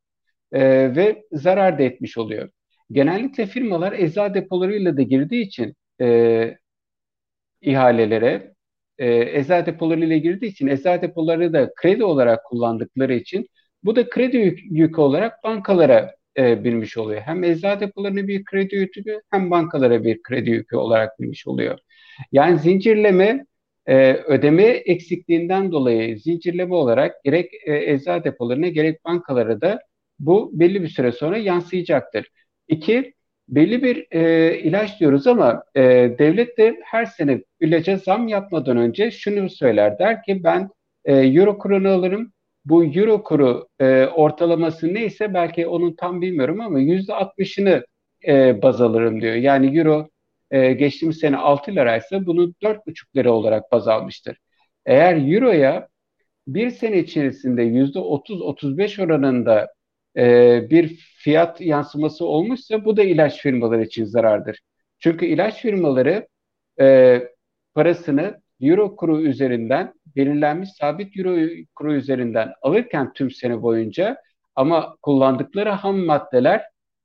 e, 0.52 0.60
ve 0.96 1.24
zarar 1.32 1.78
da 1.78 1.82
etmiş 1.82 2.18
oluyor. 2.18 2.50
Genellikle 2.92 3.46
firmalar 3.46 3.92
eczacı 3.92 4.34
depolarıyla 4.34 4.96
da 4.96 5.02
girdiği 5.02 5.42
için 5.42 5.74
e, 6.00 6.56
ihalelere 7.60 8.54
e, 8.98 9.38
eczacı 9.38 9.66
depolarıyla 9.66 10.16
girdiği 10.16 10.46
için 10.46 10.66
eczacı 10.66 11.02
depoları 11.02 11.52
da 11.52 11.74
kredi 11.74 12.04
olarak 12.04 12.44
kullandıkları 12.44 13.14
için 13.14 13.48
bu 13.84 13.96
da 13.96 14.08
kredi 14.08 14.36
yük, 14.36 14.60
yükü 14.70 15.00
olarak 15.00 15.44
bankalara 15.44 16.14
e, 16.38 16.64
binmiş 16.64 16.96
oluyor. 16.96 17.20
Hem 17.20 17.44
eczacı 17.44 17.80
depolarına 17.80 18.28
bir 18.28 18.44
kredi 18.44 18.76
yükü 18.76 19.20
hem 19.30 19.50
bankalara 19.50 20.04
bir 20.04 20.22
kredi 20.22 20.50
yükü 20.50 20.76
olarak 20.76 21.20
binmiş 21.20 21.46
oluyor. 21.46 21.78
Yani 22.32 22.58
zincirleme 22.58 23.46
e, 23.86 24.12
ödeme 24.12 24.62
eksikliğinden 24.62 25.72
dolayı 25.72 26.18
zincirleme 26.18 26.74
olarak 26.74 27.24
gerek 27.24 27.50
e, 27.66 27.92
eczacı 27.92 28.24
depolarına 28.24 28.68
gerek 28.68 29.04
bankalara 29.04 29.60
da 29.60 29.80
bu 30.18 30.50
belli 30.54 30.82
bir 30.82 30.88
süre 30.88 31.12
sonra 31.12 31.38
yansıyacaktır. 31.38 32.30
İki, 32.68 33.14
belli 33.48 33.82
bir 33.82 34.06
e, 34.10 34.58
ilaç 34.58 35.00
diyoruz 35.00 35.26
ama 35.26 35.62
e, 35.74 35.82
devlet 36.18 36.58
de 36.58 36.80
her 36.84 37.04
sene 37.06 37.42
ilaca 37.60 37.96
zam 37.96 38.28
yapmadan 38.28 38.76
önce 38.76 39.10
şunu 39.10 39.50
söyler. 39.50 39.98
Der 39.98 40.22
ki 40.22 40.44
ben 40.44 40.70
e, 41.04 41.14
euro 41.16 41.58
kurunu 41.58 41.88
alırım. 41.88 42.32
Bu 42.64 42.84
euro 42.84 43.22
kuru 43.22 43.68
e, 43.80 44.06
ortalaması 44.06 44.94
neyse 44.94 45.34
belki 45.34 45.66
onun 45.66 45.92
tam 45.96 46.20
bilmiyorum 46.20 46.60
ama 46.60 46.78
yüzde 46.80 47.14
altmışını 47.14 47.84
e, 48.28 48.62
baz 48.62 48.80
alırım 48.80 49.20
diyor. 49.20 49.34
Yani 49.34 49.78
euro 49.78 50.08
e, 50.50 50.72
geçtiğimiz 50.72 51.18
sene 51.18 51.36
6 51.36 51.72
liraysa 51.72 52.26
bunu 52.26 52.54
4,5 52.62 53.16
lira 53.16 53.32
olarak 53.32 53.72
baz 53.72 53.88
almıştır. 53.88 54.38
Eğer 54.86 55.34
euroya 55.34 55.88
bir 56.48 56.70
sene 56.70 56.98
içerisinde 56.98 57.62
yüzde 57.62 57.98
30-35 57.98 59.04
oranında 59.04 59.68
e, 60.16 60.70
bir 60.70 60.88
fiyat 61.18 61.60
yansıması 61.60 62.26
olmuşsa 62.26 62.84
bu 62.84 62.96
da 62.96 63.02
ilaç 63.02 63.42
firmaları 63.42 63.84
için 63.84 64.04
zarardır. 64.04 64.60
Çünkü 64.98 65.26
ilaç 65.26 65.62
firmaları 65.62 66.28
e, 66.80 67.22
parasını 67.74 68.40
euro 68.60 68.96
kuru 68.96 69.20
üzerinden 69.22 69.94
belirlenmiş 70.16 70.70
sabit 70.72 71.16
euro 71.16 71.48
kuru 71.74 71.94
üzerinden 71.94 72.52
alırken 72.62 73.12
tüm 73.12 73.30
sene 73.30 73.62
boyunca 73.62 74.16
ama 74.54 74.96
kullandıkları 75.02 75.70
ham 75.70 75.98
maddeler 75.98 76.62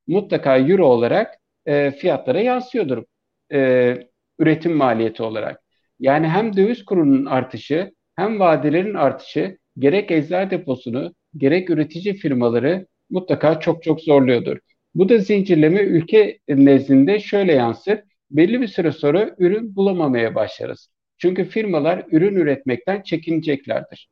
mutlaka 0.07 0.57
euro 0.57 0.85
olarak 0.85 1.35
e, 1.65 1.91
fiyatlara 1.91 2.39
yansıyordur 2.41 3.03
e, 3.51 3.97
üretim 4.39 4.75
maliyeti 4.75 5.23
olarak. 5.23 5.61
Yani 5.99 6.27
hem 6.27 6.55
döviz 6.55 6.85
kurunun 6.85 7.25
artışı 7.25 7.91
hem 8.15 8.39
vadelerin 8.39 8.93
artışı 8.93 9.57
gerek 9.79 10.11
eczacı 10.11 10.51
deposunu 10.51 11.13
gerek 11.37 11.69
üretici 11.69 12.13
firmaları 12.13 12.87
mutlaka 13.09 13.59
çok 13.59 13.83
çok 13.83 14.01
zorluyordur. 14.01 14.57
Bu 14.95 15.09
da 15.09 15.17
zincirleme 15.17 15.81
ülke 15.81 16.39
nezdinde 16.47 17.19
şöyle 17.19 17.53
yansır. 17.53 17.99
Belli 18.31 18.61
bir 18.61 18.67
süre 18.67 18.91
sonra 18.91 19.35
ürün 19.37 19.75
bulamamaya 19.75 20.35
başlarız. 20.35 20.89
Çünkü 21.17 21.45
firmalar 21.45 22.05
ürün 22.11 22.35
üretmekten 22.35 23.01
çekineceklerdir. 23.01 24.09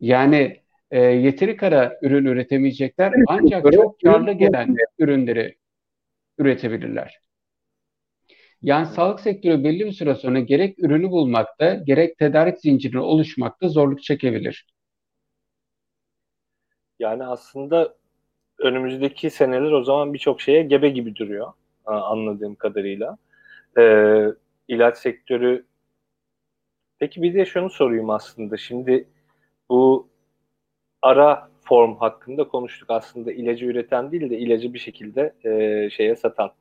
Yani 0.00 0.56
e, 0.90 1.00
yeteri 1.00 1.56
kara 1.56 1.98
ürün 2.02 2.24
üretemeyecekler 2.24 3.12
ancak 3.26 3.72
çok 3.72 4.00
karlı 4.00 4.32
gelen 4.32 4.76
ürünleri 4.98 5.56
üretebilirler. 6.38 7.18
Yani 8.64 8.86
sağlık 8.86 9.20
sektörü 9.20 9.64
belli 9.64 9.86
bir 9.86 9.92
süre 9.92 10.14
sonra 10.14 10.40
gerek 10.40 10.78
ürünü 10.78 11.10
bulmakta 11.10 11.74
gerek 11.74 12.18
tedarik 12.18 12.58
zincirini 12.60 13.00
oluşmakta 13.00 13.68
zorluk 13.68 14.02
çekebilir. 14.02 14.66
Yani 16.98 17.24
aslında 17.24 17.94
önümüzdeki 18.58 19.30
seneler 19.30 19.72
o 19.72 19.84
zaman 19.84 20.14
birçok 20.14 20.40
şeye 20.40 20.62
gebe 20.62 20.88
gibi 20.88 21.16
duruyor 21.16 21.52
anladığım 21.84 22.54
kadarıyla. 22.54 23.18
Ee, 23.78 24.26
ilaç 24.68 24.98
sektörü 24.98 25.64
Peki 26.98 27.22
bir 27.22 27.34
de 27.34 27.44
şunu 27.46 27.70
sorayım 27.70 28.10
aslında. 28.10 28.56
Şimdi 28.56 29.08
bu 29.68 30.08
ara 31.02 31.50
form 31.60 31.96
hakkında 31.96 32.48
konuştuk. 32.48 32.90
Aslında 32.90 33.32
ilacı 33.32 33.66
üreten 33.66 34.12
değil 34.12 34.30
de 34.30 34.38
ilacı 34.38 34.74
bir 34.74 34.78
şekilde 34.78 35.34
e, 35.44 35.90
şeye 35.90 36.16
satan, 36.16 36.52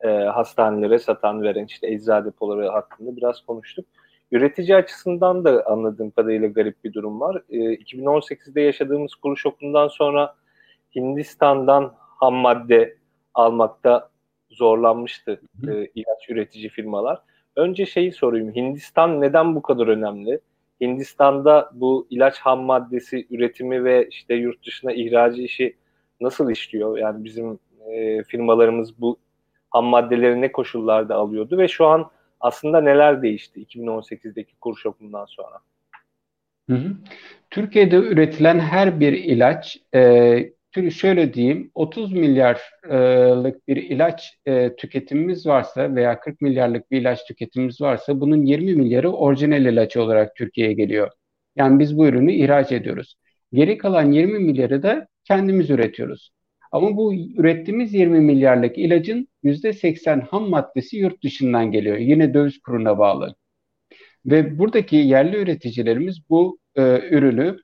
e, 0.00 0.08
hastanelere 0.08 0.98
satan, 0.98 1.42
veren 1.42 1.64
işte 1.64 1.86
eczacı 1.88 2.26
depoları 2.26 2.68
hakkında 2.68 3.16
biraz 3.16 3.40
konuştuk. 3.46 3.86
Üretici 4.32 4.76
açısından 4.76 5.44
da 5.44 5.66
anladığım 5.66 6.10
kadarıyla 6.10 6.48
garip 6.48 6.84
bir 6.84 6.92
durum 6.92 7.20
var. 7.20 7.42
E, 7.50 7.56
2018'de 7.56 8.60
yaşadığımız 8.60 9.14
kuru 9.14 9.36
şokundan 9.36 9.88
sonra 9.88 10.34
Hindistan'dan 10.96 11.94
ham 11.96 12.34
madde 12.34 12.96
almakta 13.34 14.10
zorlanmıştı 14.50 15.40
e, 15.68 15.86
ilaç 15.94 16.30
üretici 16.30 16.68
firmalar. 16.68 17.22
Önce 17.56 17.86
şeyi 17.86 18.12
sorayım. 18.12 18.54
Hindistan 18.54 19.20
neden 19.20 19.54
bu 19.54 19.62
kadar 19.62 19.86
önemli? 19.86 20.40
Hindistan'da 20.80 21.70
bu 21.74 22.06
ilaç 22.10 22.38
ham 22.38 22.62
maddesi 22.62 23.26
üretimi 23.30 23.84
ve 23.84 24.08
işte 24.08 24.34
yurt 24.34 24.66
dışına 24.66 24.92
ihracı 24.92 25.42
işi 25.42 25.76
nasıl 26.20 26.50
işliyor? 26.50 26.98
Yani 26.98 27.24
bizim 27.24 27.58
e, 27.90 28.22
firmalarımız 28.22 29.00
bu 29.00 29.18
ham 29.70 29.84
maddeleri 29.84 30.40
ne 30.40 30.52
koşullarda 30.52 31.14
alıyordu 31.14 31.58
ve 31.58 31.68
şu 31.68 31.86
an 31.86 32.10
aslında 32.40 32.80
neler 32.80 33.22
değişti 33.22 33.60
2018'deki 33.60 34.56
kur 34.60 34.76
şokundan 34.76 35.24
sonra? 35.24 35.58
Hı 36.70 36.76
hı. 36.76 36.96
Türkiye'de 37.50 37.96
üretilen 37.96 38.60
her 38.60 39.00
bir 39.00 39.12
ilaç 39.12 39.78
e, 39.94 40.52
şöyle 40.90 41.34
diyeyim 41.34 41.70
30 41.74 42.12
milyarlık 42.12 43.68
bir 43.68 43.76
ilaç 43.76 44.38
e, 44.46 44.76
tüketimimiz 44.76 45.46
varsa 45.46 45.94
veya 45.94 46.20
40 46.20 46.40
milyarlık 46.40 46.90
bir 46.90 47.00
ilaç 47.00 47.24
tüketimimiz 47.24 47.80
varsa 47.80 48.20
bunun 48.20 48.46
20 48.46 48.74
milyarı 48.74 49.12
orijinal 49.12 49.66
ilaç 49.66 49.96
olarak 49.96 50.36
Türkiye'ye 50.36 50.72
geliyor. 50.72 51.10
Yani 51.56 51.78
biz 51.78 51.98
bu 51.98 52.06
ürünü 52.06 52.32
ihraç 52.32 52.72
ediyoruz. 52.72 53.16
Geri 53.52 53.78
kalan 53.78 54.12
20 54.12 54.38
milyarı 54.38 54.82
da 54.82 55.08
kendimiz 55.24 55.70
üretiyoruz. 55.70 56.30
Ama 56.72 56.96
bu 56.96 57.14
ürettiğimiz 57.14 57.94
20 57.94 58.20
milyarlık 58.20 58.78
ilacın 58.78 59.28
%80 59.44 60.20
ham 60.20 60.50
maddesi 60.50 60.96
yurt 60.96 61.24
dışından 61.24 61.72
geliyor. 61.72 61.96
Yine 61.96 62.34
döviz 62.34 62.58
kuruna 62.62 62.98
bağlı. 62.98 63.34
Ve 64.26 64.58
buradaki 64.58 64.96
yerli 64.96 65.36
üreticilerimiz 65.36 66.30
bu 66.30 66.58
e, 66.76 66.82
ürünü 67.10 67.56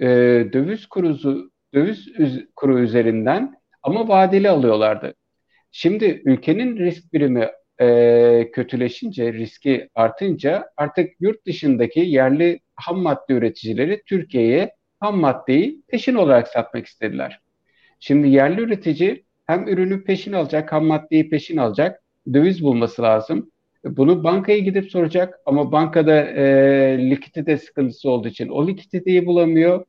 e, 0.00 0.06
döviz 0.52 0.86
kuruzu 0.86 1.50
döviz 1.74 2.08
kuru 2.56 2.80
üzerinden 2.80 3.54
ama 3.82 4.08
vadeli 4.08 4.50
alıyorlardı. 4.50 5.14
Şimdi 5.70 6.22
ülkenin 6.24 6.76
risk 6.76 7.12
birimi 7.12 7.48
e, 7.80 8.50
kötüleşince, 8.52 9.32
riski 9.32 9.88
artınca 9.94 10.70
artık 10.76 11.10
yurt 11.20 11.46
dışındaki 11.46 12.00
yerli 12.00 12.60
ham 12.76 12.98
madde 12.98 13.32
üreticileri 13.34 14.02
Türkiye'ye 14.06 14.74
ham 15.00 15.20
maddeyi 15.20 15.82
peşin 15.88 16.14
olarak 16.14 16.48
satmak 16.48 16.86
istediler. 16.86 17.40
Şimdi 18.00 18.28
yerli 18.28 18.60
üretici 18.60 19.24
hem 19.46 19.68
ürünü 19.68 20.04
peşin 20.04 20.32
alacak, 20.32 20.72
ham 20.72 20.84
maddeyi 20.84 21.30
peşin 21.30 21.56
alacak, 21.56 22.02
döviz 22.32 22.62
bulması 22.62 23.02
lazım. 23.02 23.50
Bunu 23.84 24.24
bankaya 24.24 24.58
gidip 24.58 24.90
soracak 24.90 25.40
ama 25.46 25.72
bankada 25.72 26.20
e, 26.20 27.10
likidite 27.10 27.58
sıkıntısı 27.58 28.10
olduğu 28.10 28.28
için 28.28 28.48
o 28.48 28.66
likiditeyi 28.66 29.26
bulamıyor. 29.26 29.84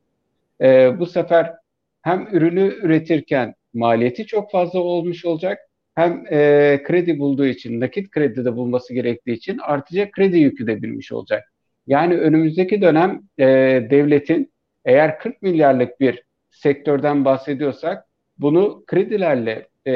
E, 0.60 0.98
bu 0.98 1.06
sefer 1.06 1.54
hem 2.02 2.28
ürünü 2.32 2.74
üretirken 2.82 3.54
maliyeti 3.74 4.26
çok 4.26 4.50
fazla 4.50 4.80
olmuş 4.80 5.24
olacak. 5.24 5.58
Hem 5.94 6.24
e, 6.30 6.82
kredi 6.82 7.18
bulduğu 7.18 7.46
için, 7.46 7.80
nakit 7.80 8.10
kredi 8.10 8.44
de 8.44 8.56
bulması 8.56 8.94
gerektiği 8.94 9.32
için 9.32 9.58
artacak 9.58 10.12
kredi 10.12 10.38
yükü 10.38 10.66
de 10.66 10.82
bilmiş 10.82 11.12
olacak. 11.12 11.52
Yani 11.86 12.14
önümüzdeki 12.14 12.82
dönem 12.82 13.22
e, 13.38 13.46
devletin 13.90 14.52
eğer 14.84 15.18
40 15.18 15.42
milyarlık 15.42 16.00
bir 16.00 16.22
sektörden 16.60 17.24
bahsediyorsak 17.24 18.06
bunu 18.38 18.84
kredilerle, 18.86 19.68
e, 19.86 19.92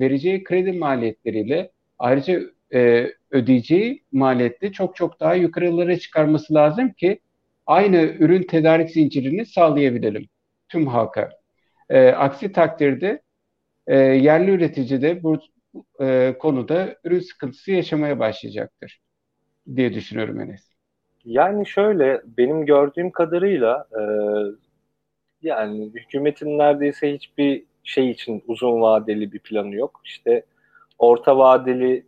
vereceği 0.00 0.44
kredi 0.44 0.72
maliyetleriyle 0.72 1.70
ayrıca 1.98 2.40
e, 2.74 3.10
ödeyeceği 3.30 4.02
maliyette 4.12 4.72
çok 4.72 4.96
çok 4.96 5.20
daha 5.20 5.34
yukarılara 5.34 5.98
çıkarması 5.98 6.54
lazım 6.54 6.92
ki 6.92 7.20
aynı 7.66 7.96
ürün 7.96 8.42
tedarik 8.42 8.90
zincirini 8.90 9.46
sağlayabilelim 9.46 10.28
tüm 10.68 10.86
halka. 10.86 11.30
E, 11.90 12.08
aksi 12.08 12.52
takdirde 12.52 13.22
e, 13.86 13.98
yerli 13.98 14.50
üretici 14.50 15.02
de 15.02 15.22
bu 15.22 15.38
e, 16.00 16.34
konuda 16.38 16.96
ürün 17.04 17.20
sıkıntısı 17.20 17.72
yaşamaya 17.72 18.18
başlayacaktır 18.18 19.00
diye 19.76 19.94
düşünüyorum 19.94 20.40
Enes. 20.40 20.70
Yani 21.24 21.66
şöyle 21.66 22.22
benim 22.38 22.66
gördüğüm 22.66 23.10
kadarıyla 23.10 23.86
e, 23.92 24.02
yani 25.42 25.90
hükümetin 25.94 26.58
neredeyse 26.58 27.14
hiçbir 27.14 27.64
şey 27.84 28.10
için 28.10 28.42
uzun 28.46 28.80
vadeli 28.80 29.32
bir 29.32 29.38
planı 29.38 29.74
yok. 29.74 30.00
İşte 30.04 30.42
orta 30.98 31.38
vadeli 31.38 32.06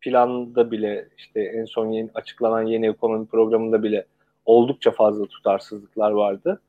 planda 0.00 0.70
bile 0.70 1.08
işte 1.18 1.40
en 1.40 1.64
son 1.64 1.90
yeni 1.90 2.10
açıklanan 2.14 2.62
yeni 2.62 2.88
ekonomi 2.88 3.26
programında 3.26 3.82
bile 3.82 4.06
oldukça 4.44 4.90
fazla 4.90 5.26
tutarsızlıklar 5.26 6.10
vardı. 6.10 6.60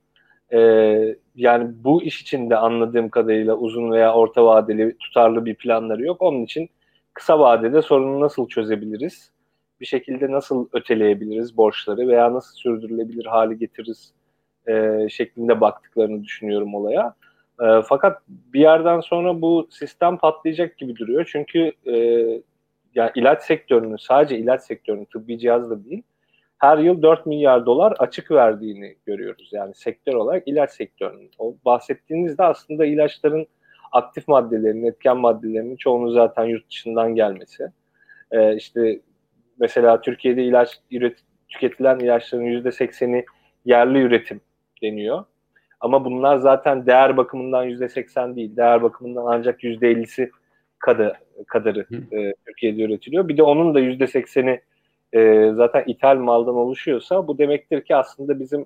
Ee, 0.54 1.16
yani 1.36 1.72
bu 1.84 2.04
iş 2.04 2.22
için 2.22 2.50
de 2.50 2.58
anladığım 2.58 3.10
kadarıyla 3.10 3.56
uzun 3.56 3.92
veya 3.92 4.14
orta 4.14 4.46
vadeli 4.46 4.98
tutarlı 4.98 5.46
bir 5.46 5.56
planları 5.56 6.04
yok. 6.04 6.22
Onun 6.22 6.44
için 6.44 6.70
kısa 7.14 7.40
vadede 7.40 7.82
sorunu 7.82 8.20
nasıl 8.20 8.48
çözebiliriz? 8.48 9.32
Bir 9.80 9.86
şekilde 9.86 10.32
nasıl 10.32 10.68
öteleyebiliriz 10.74 11.58
borçları 11.58 12.08
veya 12.08 12.34
nasıl 12.34 12.56
sürdürülebilir 12.56 13.26
hale 13.26 13.54
getiririz 13.54 14.14
e, 14.68 15.08
şeklinde 15.10 15.62
baktıklarını 15.62 16.24
düşünüyorum 16.24 16.76
olaya. 16.76 17.14
E, 17.62 17.66
fakat 17.86 18.22
bir 18.28 18.60
yerden 18.60 19.00
sonra 19.00 19.42
bu 19.42 19.68
sistem 19.72 20.18
patlayacak 20.18 20.78
gibi 20.78 20.96
duruyor. 20.96 21.30
Çünkü 21.32 21.72
e, 21.86 21.96
yani 22.96 23.12
ilaç 23.16 23.44
sektörünün 23.44 23.98
sadece 23.98 24.38
ilaç 24.38 24.62
sektörünün 24.62 25.06
tıbbi 25.06 25.40
cihaz 25.40 25.70
da 25.70 25.86
değil 25.86 26.04
her 26.64 26.78
yıl 26.78 27.02
4 27.02 27.26
milyar 27.26 27.66
dolar 27.66 27.94
açık 28.00 28.32
verdiğini 28.32 28.96
görüyoruz. 29.06 29.50
Yani 29.52 29.74
sektör 29.76 30.14
olarak 30.14 30.48
ilaç 30.48 30.72
sektörünün. 30.72 31.32
O 31.38 31.56
bahsettiğinizde 31.66 32.44
aslında 32.44 32.86
ilaçların 32.86 33.48
aktif 33.92 34.28
maddelerinin, 34.28 34.88
etken 34.88 35.18
maddelerinin 35.18 35.76
çoğunu 35.76 36.12
zaten 36.12 36.44
yurt 36.46 36.70
dışından 36.70 37.16
gelmesi. 37.16 37.68
Ee, 38.32 38.56
işte 38.56 39.00
mesela 39.60 40.02
Türkiye'de 40.02 40.44
ilaç 40.44 40.80
üret, 40.92 41.18
tüketilen 41.50 42.00
ilaçların 42.00 42.46
%80'i 42.46 43.26
yerli 43.66 44.00
üretim 44.00 44.42
deniyor. 44.84 45.24
Ama 45.80 46.06
bunlar 46.06 46.38
zaten 46.38 46.86
değer 46.86 47.18
bakımından 47.18 47.68
%80 47.70 48.36
değil. 48.36 48.56
Değer 48.56 48.84
bakımından 48.84 49.26
ancak 49.26 49.64
%50'si 49.64 50.30
kadarı, 50.80 51.14
kadarı 51.48 51.86
e, 52.12 52.34
Türkiye'de 52.46 52.84
üretiliyor. 52.84 53.28
Bir 53.28 53.38
de 53.38 53.44
onun 53.44 53.76
da 53.76 53.80
%80'i 53.80 54.62
e, 55.14 55.52
zaten 55.56 55.84
ithal 55.88 56.18
maldan 56.18 56.56
oluşuyorsa 56.56 57.28
bu 57.28 57.38
demektir 57.38 57.82
ki 57.82 57.96
aslında 57.96 58.40
bizim 58.40 58.66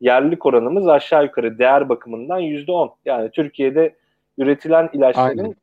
yerlilik 0.00 0.46
oranımız 0.46 0.88
aşağı 0.88 1.24
yukarı 1.24 1.58
değer 1.58 1.88
bakımından 1.88 2.38
yüzde 2.38 2.72
on. 2.72 2.94
Yani 3.04 3.30
Türkiye'de 3.30 3.94
üretilen 4.38 4.90
ilaçların 4.92 5.38
Aynen. 5.38 5.54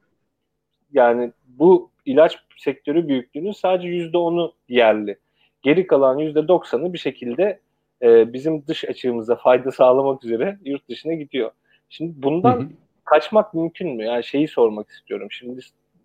yani 0.93 1.31
bu 1.47 1.91
ilaç 2.05 2.37
sektörü 2.57 3.07
büyüklüğünün 3.07 3.51
sadece 3.51 3.87
yüzde 3.87 4.17
onu 4.17 4.53
yerli. 4.69 5.17
Geri 5.61 5.87
kalan 5.87 6.17
yüzde 6.17 6.47
doksanı 6.47 6.93
bir 6.93 6.97
şekilde 6.97 7.59
e, 8.01 8.33
bizim 8.33 8.67
dış 8.67 8.85
açığımıza 8.85 9.35
fayda 9.35 9.71
sağlamak 9.71 10.25
üzere 10.25 10.57
yurt 10.65 10.89
dışına 10.89 11.13
gidiyor. 11.13 11.51
Şimdi 11.89 12.13
bundan 12.23 12.59
hı 12.59 12.63
hı. 12.63 12.69
kaçmak 13.05 13.53
mümkün 13.53 13.95
mü? 13.95 14.03
Yani 14.03 14.23
şeyi 14.23 14.47
sormak 14.47 14.89
istiyorum. 14.89 15.27
Şimdi 15.31 15.61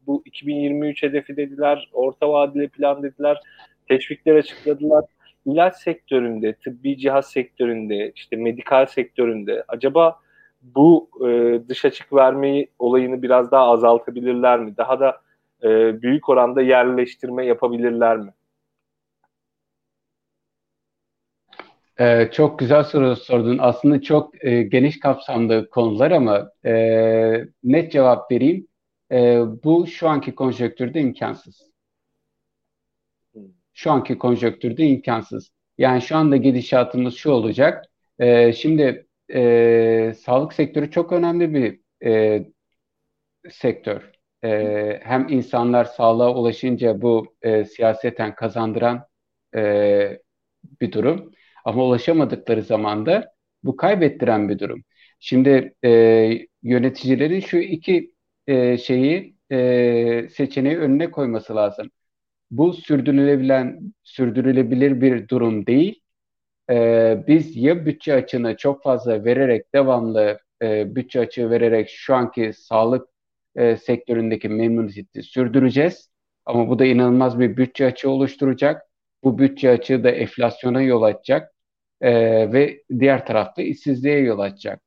bu 0.06 0.22
2023 0.24 1.02
hedefi 1.02 1.36
dediler, 1.36 1.90
orta 1.92 2.28
vadeli 2.28 2.68
plan 2.68 3.02
dediler 3.02 3.40
teşvikler 3.88 4.34
açıkladılar. 4.34 5.04
İlaç 5.46 5.76
sektöründe, 5.76 6.54
tıbbi 6.54 6.98
cihaz 6.98 7.26
sektöründe, 7.26 8.12
işte 8.14 8.36
medikal 8.36 8.86
sektöründe 8.86 9.64
acaba 9.68 10.20
bu 10.62 11.10
e, 11.28 11.60
dış 11.68 11.84
açık 11.84 12.12
vermeyi 12.12 12.70
olayını 12.78 13.22
biraz 13.22 13.50
daha 13.50 13.70
azaltabilirler 13.70 14.60
mi? 14.60 14.76
Daha 14.76 15.00
da 15.00 15.20
e, 15.62 16.02
büyük 16.02 16.28
oranda 16.28 16.62
yerleştirme 16.62 17.46
yapabilirler 17.46 18.16
mi? 18.16 18.30
Ee, 22.00 22.28
çok 22.32 22.58
güzel 22.58 22.84
soru 22.84 23.16
sordun. 23.16 23.58
Aslında 23.58 24.02
çok 24.02 24.44
e, 24.44 24.62
geniş 24.62 25.00
kapsamlı 25.00 25.70
konular 25.70 26.10
ama 26.10 26.50
e, 26.66 27.44
net 27.64 27.92
cevap 27.92 28.32
vereyim. 28.32 28.66
E, 29.12 29.40
bu 29.64 29.86
şu 29.86 30.08
anki 30.08 30.34
konjonktürde 30.34 31.00
imkansız 31.00 31.70
şu 33.76 33.90
anki 33.90 34.18
konjonktürde 34.18 34.86
imkansız. 34.86 35.52
Yani 35.78 36.02
şu 36.02 36.16
anda 36.16 36.36
gidişatımız 36.36 37.14
şu 37.16 37.30
olacak. 37.30 37.84
E, 38.18 38.52
şimdi 38.52 39.06
e, 39.34 40.12
sağlık 40.18 40.52
sektörü 40.52 40.90
çok 40.90 41.12
önemli 41.12 41.54
bir 41.54 41.80
e, 42.04 42.44
sektör. 43.50 44.12
E, 44.44 45.00
hem 45.04 45.28
insanlar 45.28 45.84
sağlığa 45.84 46.34
ulaşınca 46.34 47.02
bu 47.02 47.34
e, 47.42 47.64
siyaseten 47.64 48.34
kazandıran 48.34 49.06
e, 49.56 50.20
bir 50.80 50.92
durum. 50.92 51.32
Ama 51.66 51.84
ulaşamadıkları 51.84 52.62
zaman 52.62 53.06
da 53.06 53.32
bu 53.64 53.76
kaybettiren 53.76 54.50
bir 54.50 54.60
durum. 54.60 54.84
Şimdi 55.20 55.74
e, 55.84 55.90
yöneticilerin 56.62 57.40
şu 57.40 57.58
iki 57.58 58.14
e, 58.48 58.78
şeyi 58.78 59.36
e, 59.52 60.28
seçeneği 60.30 60.78
önüne 60.78 61.12
koyması 61.12 61.56
lazım 61.56 61.90
bu 62.50 62.72
sürdürülebilen 62.72 63.94
sürdürülebilir 64.02 65.00
bir 65.00 65.28
durum 65.28 65.66
değil. 65.66 66.02
Ee, 66.70 67.24
biz 67.28 67.56
ya 67.56 67.86
bütçe 67.86 68.14
açığını 68.14 68.56
çok 68.56 68.82
fazla 68.82 69.24
vererek 69.24 69.74
devamlı 69.74 70.38
e, 70.62 70.96
bütçe 70.96 71.20
açığı 71.20 71.50
vererek 71.50 71.88
şu 71.90 72.14
anki 72.14 72.52
sağlık 72.54 73.08
e, 73.56 73.76
sektöründeki 73.76 74.48
memnuniyeti 74.48 75.22
sürdüreceğiz. 75.22 76.10
Ama 76.46 76.68
bu 76.68 76.78
da 76.78 76.84
inanılmaz 76.86 77.40
bir 77.40 77.56
bütçe 77.56 77.86
açığı 77.86 78.10
oluşturacak. 78.10 78.82
Bu 79.24 79.38
bütçe 79.38 79.70
açığı 79.70 80.04
da 80.04 80.10
enflasyona 80.10 80.82
yol 80.82 81.02
açacak 81.02 81.52
e, 82.00 82.12
ve 82.52 82.82
diğer 82.98 83.26
tarafta 83.26 83.62
işsizliğe 83.62 84.18
yol 84.18 84.38
açacak. 84.38 84.80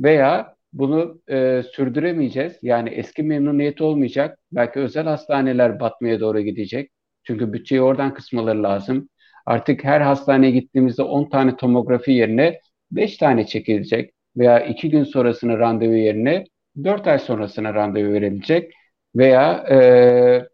Veya 0.00 0.56
bunu 0.72 1.22
e, 1.28 1.62
sürdüremeyeceğiz. 1.72 2.58
Yani 2.62 2.88
eski 2.90 3.22
memnuniyet 3.22 3.80
olmayacak. 3.80 4.38
Belki 4.52 4.80
özel 4.80 5.04
hastaneler 5.04 5.80
batmaya 5.80 6.20
doğru 6.20 6.40
gidecek. 6.40 6.90
Çünkü 7.24 7.52
bütçeyi 7.52 7.82
oradan 7.82 8.14
kısmaları 8.14 8.62
lazım. 8.62 9.08
Artık 9.46 9.84
her 9.84 10.00
hastaneye 10.00 10.50
gittiğimizde 10.52 11.02
10 11.02 11.30
tane 11.30 11.56
tomografi 11.56 12.12
yerine 12.12 12.60
5 12.90 13.16
tane 13.16 13.46
çekilecek 13.46 14.14
veya 14.36 14.60
2 14.60 14.90
gün 14.90 15.04
sonrasına 15.04 15.58
randevu 15.58 15.94
yerine 15.94 16.44
4 16.84 17.06
ay 17.06 17.18
sonrasına 17.18 17.74
randevu 17.74 18.12
verilecek 18.12 18.72
veya 19.16 19.64
e, 19.70 20.48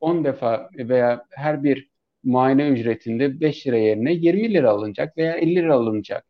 10 0.00 0.24
defa 0.24 0.70
veya 0.74 1.26
her 1.30 1.62
bir 1.64 1.89
muayene 2.24 2.68
ücretinde 2.68 3.40
5 3.40 3.66
lira 3.66 3.76
yerine 3.78 4.12
20 4.12 4.54
lira 4.54 4.70
alınacak 4.70 5.16
veya 5.18 5.34
50 5.36 5.56
lira 5.56 5.74
alınacak. 5.74 6.24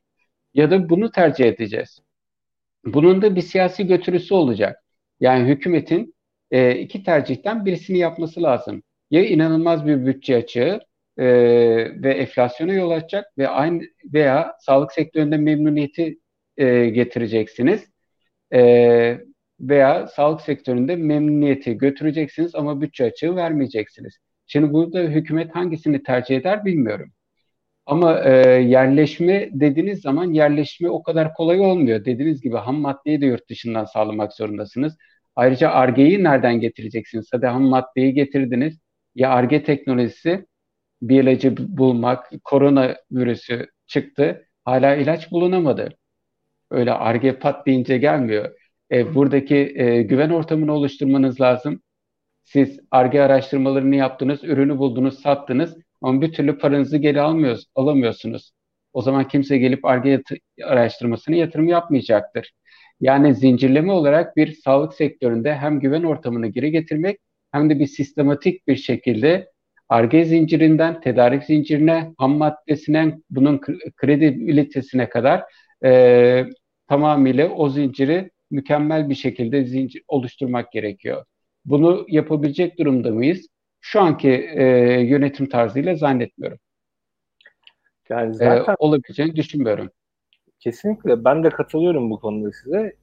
Ya 0.54 0.70
da 0.70 0.88
bunu 0.90 1.10
tercih 1.12 1.44
edeceğiz. 1.46 2.00
Bunun 2.84 3.22
da 3.22 3.36
bir 3.36 3.42
siyasi 3.42 3.86
götürüsü 3.86 4.34
olacak. 4.34 4.84
Yani 5.20 5.48
hükümetin 5.48 6.14
e, 6.50 6.78
iki 6.78 7.02
tercihten 7.04 7.66
birisini 7.66 7.98
yapması 7.98 8.42
lazım 8.42 8.82
ya 9.10 9.24
inanılmaz 9.24 9.86
bir 9.86 10.06
bütçe 10.06 10.36
açığı 10.36 10.80
e, 11.18 11.26
ve 12.02 12.14
enflasyona 12.14 12.72
yol 12.72 12.90
açacak 12.90 13.38
ve 13.38 13.48
aynı 13.48 13.82
veya 14.04 14.56
sağlık 14.60 14.92
sektöründe 14.92 15.36
memnuniyeti 15.36 16.18
e, 16.56 16.86
getireceksiniz 16.90 17.84
e, 18.52 19.20
veya 19.60 20.06
sağlık 20.06 20.40
sektöründe 20.40 20.96
memnuniyeti 20.96 21.78
götüreceksiniz 21.78 22.54
ama 22.54 22.80
bütçe 22.80 23.04
açığı 23.04 23.36
vermeyeceksiniz. 23.36 24.18
Şimdi 24.52 24.72
burada 24.72 25.00
hükümet 25.00 25.56
hangisini 25.56 26.02
tercih 26.02 26.36
eder 26.36 26.64
bilmiyorum. 26.64 27.12
Ama 27.86 28.20
e, 28.24 28.30
yerleşme 28.62 29.50
dediğiniz 29.52 30.02
zaman 30.02 30.32
yerleşme 30.32 30.90
o 30.90 31.02
kadar 31.02 31.34
kolay 31.34 31.60
olmuyor. 31.60 32.04
Dediğiniz 32.04 32.42
gibi 32.42 32.56
ham 32.56 32.76
maddeyi 32.76 33.20
de 33.20 33.26
yurt 33.26 33.50
dışından 33.50 33.84
sağlamak 33.84 34.32
zorundasınız. 34.32 34.98
Ayrıca 35.36 35.70
argeyi 35.70 36.24
nereden 36.24 36.60
getireceksiniz? 36.60 37.28
Hadi 37.32 37.46
ham 37.46 37.62
maddeyi 37.62 38.14
getirdiniz 38.14 38.80
ya 39.14 39.30
ARGE 39.30 39.64
teknolojisi 39.64 40.46
bir 41.02 41.22
ilacı 41.22 41.56
bulmak, 41.78 42.32
korona 42.44 42.96
virüsü 43.12 43.68
çıktı. 43.86 44.48
Hala 44.64 44.96
ilaç 44.96 45.32
bulunamadı. 45.32 45.90
Öyle 46.70 46.92
ARGE 46.92 47.38
pat 47.38 47.66
deyince 47.66 47.98
gelmiyor. 47.98 48.50
E, 48.92 49.14
buradaki 49.14 49.56
e, 49.76 50.02
güven 50.02 50.30
ortamını 50.30 50.72
oluşturmanız 50.72 51.40
lazım. 51.40 51.82
Siz 52.44 52.80
ARGE 52.90 53.22
araştırmalarını 53.22 53.96
yaptınız, 53.96 54.44
ürünü 54.44 54.78
buldunuz, 54.78 55.20
sattınız 55.20 55.76
ama 56.02 56.20
bir 56.20 56.32
türlü 56.32 56.58
paranızı 56.58 56.96
geri 56.98 57.20
almıyoruz, 57.20 57.66
alamıyorsunuz. 57.74 58.52
O 58.92 59.02
zaman 59.02 59.28
kimse 59.28 59.58
gelip 59.58 59.84
ARGE 59.84 60.22
araştırmasını 60.64 61.36
yatırım 61.36 61.68
yapmayacaktır. 61.68 62.52
Yani 63.00 63.34
zincirleme 63.34 63.92
olarak 63.92 64.36
bir 64.36 64.52
sağlık 64.52 64.94
sektöründe 64.94 65.54
hem 65.54 65.80
güven 65.80 66.02
ortamını 66.02 66.46
geri 66.46 66.70
getirmek 66.70 67.18
hem 67.52 67.70
de 67.70 67.78
bir 67.78 67.86
sistematik 67.86 68.68
bir 68.68 68.76
şekilde 68.76 69.50
ARGE 69.88 70.24
zincirinden 70.24 71.00
tedarik 71.00 71.44
zincirine, 71.44 72.14
ham 72.18 72.36
maddesine, 72.36 73.18
bunun 73.30 73.60
kredibilitesine 73.96 75.08
kadar 75.08 75.44
e, 75.84 76.44
tamamıyla 76.88 77.48
o 77.48 77.68
zinciri 77.68 78.30
mükemmel 78.50 79.08
bir 79.08 79.14
şekilde 79.14 79.64
zincir 79.64 80.02
oluşturmak 80.08 80.72
gerekiyor. 80.72 81.24
Bunu 81.70 82.06
yapabilecek 82.08 82.78
durumda 82.78 83.10
mıyız? 83.10 83.46
Şu 83.80 84.00
anki 84.00 84.28
e, 84.28 84.64
yönetim 85.00 85.48
tarzıyla 85.48 85.94
zannetmiyorum. 85.94 86.58
Yani 88.08 88.34
zaten 88.34 88.72
e, 88.72 88.76
olabileceğini 88.78 89.36
düşünmüyorum. 89.36 89.90
Kesinlikle 90.58 91.24
ben 91.24 91.44
de 91.44 91.48
katılıyorum 91.48 92.10
bu 92.10 92.20
konuda 92.20 92.52
size. 92.52 92.96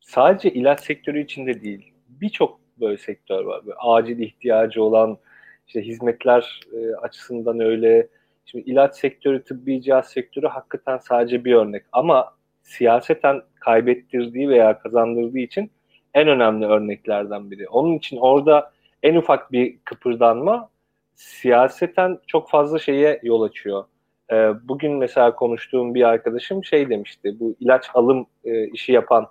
Sadece 0.00 0.50
ilaç 0.50 0.80
sektörü 0.80 1.24
içinde 1.24 1.62
değil. 1.62 1.92
Birçok 2.08 2.60
böyle 2.80 2.98
sektör 2.98 3.44
var. 3.44 3.66
Böyle 3.66 3.76
acil 3.78 4.18
ihtiyacı 4.18 4.82
olan 4.82 5.18
işte 5.66 5.82
hizmetler 5.82 6.60
e, 6.72 6.94
açısından 6.94 7.60
öyle. 7.60 8.08
Şimdi 8.44 8.70
ilaç 8.70 8.96
sektörü, 8.96 9.44
tıbbi 9.44 9.82
cihaz 9.82 10.10
sektörü 10.10 10.46
hakikaten 10.46 10.98
sadece 10.98 11.44
bir 11.44 11.54
örnek. 11.54 11.84
Ama 11.92 12.36
siyaseten 12.62 13.42
kaybettirdiği 13.60 14.48
veya 14.48 14.78
kazandırdığı 14.78 15.38
için 15.38 15.70
en 16.16 16.28
önemli 16.28 16.66
örneklerden 16.66 17.50
biri. 17.50 17.68
Onun 17.68 17.94
için 17.94 18.16
orada 18.16 18.72
en 19.02 19.14
ufak 19.14 19.52
bir 19.52 19.78
kıpırdanma 19.84 20.70
siyaseten 21.14 22.18
çok 22.26 22.50
fazla 22.50 22.78
şeye 22.78 23.20
yol 23.22 23.42
açıyor. 23.42 23.84
E, 24.32 24.34
bugün 24.68 24.92
mesela 24.92 25.34
konuştuğum 25.34 25.94
bir 25.94 26.02
arkadaşım 26.02 26.64
şey 26.64 26.90
demişti, 26.90 27.40
bu 27.40 27.56
ilaç 27.60 27.86
alım 27.94 28.26
e, 28.44 28.66
işi 28.68 28.92
yapan, 28.92 29.26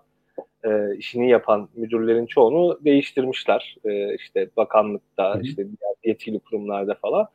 e, 0.63 0.95
işini 0.97 1.29
yapan 1.29 1.69
müdürlerin 1.75 2.25
çoğunu 2.25 2.79
değiştirmişler. 2.85 3.75
E, 3.85 4.15
işte 4.15 4.49
bakanlıkta, 4.57 5.39
işte 5.43 5.65
yetkili 6.03 6.39
kurumlarda 6.39 6.93
falan. 6.93 7.27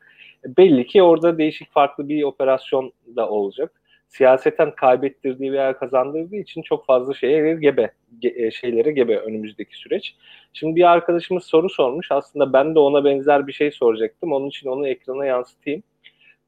E, 0.45 0.57
belli 0.57 0.87
ki 0.87 1.03
orada 1.03 1.37
değişik 1.37 1.71
farklı 1.71 2.09
bir 2.09 2.23
operasyon 2.23 2.91
da 3.15 3.29
olacak. 3.29 3.80
Siyaseten 4.11 4.75
kaybettirdiği 4.75 5.51
veya 5.51 5.77
kazandırdığı 5.77 6.35
için 6.35 6.61
çok 6.61 6.85
fazla 6.85 7.13
şeye 7.13 7.55
gebe, 7.55 7.91
ge, 8.19 8.51
şeylere 8.51 8.91
gebe 8.91 9.17
önümüzdeki 9.17 9.77
süreç. 9.77 10.15
Şimdi 10.53 10.75
bir 10.75 10.91
arkadaşımız 10.91 11.43
soru 11.43 11.69
sormuş. 11.69 12.11
Aslında 12.11 12.53
ben 12.53 12.75
de 12.75 12.79
ona 12.79 13.05
benzer 13.05 13.47
bir 13.47 13.53
şey 13.53 13.71
soracaktım. 13.71 14.33
Onun 14.33 14.47
için 14.47 14.69
onu 14.69 14.87
ekrana 14.87 15.25
yansıtayım. 15.25 15.83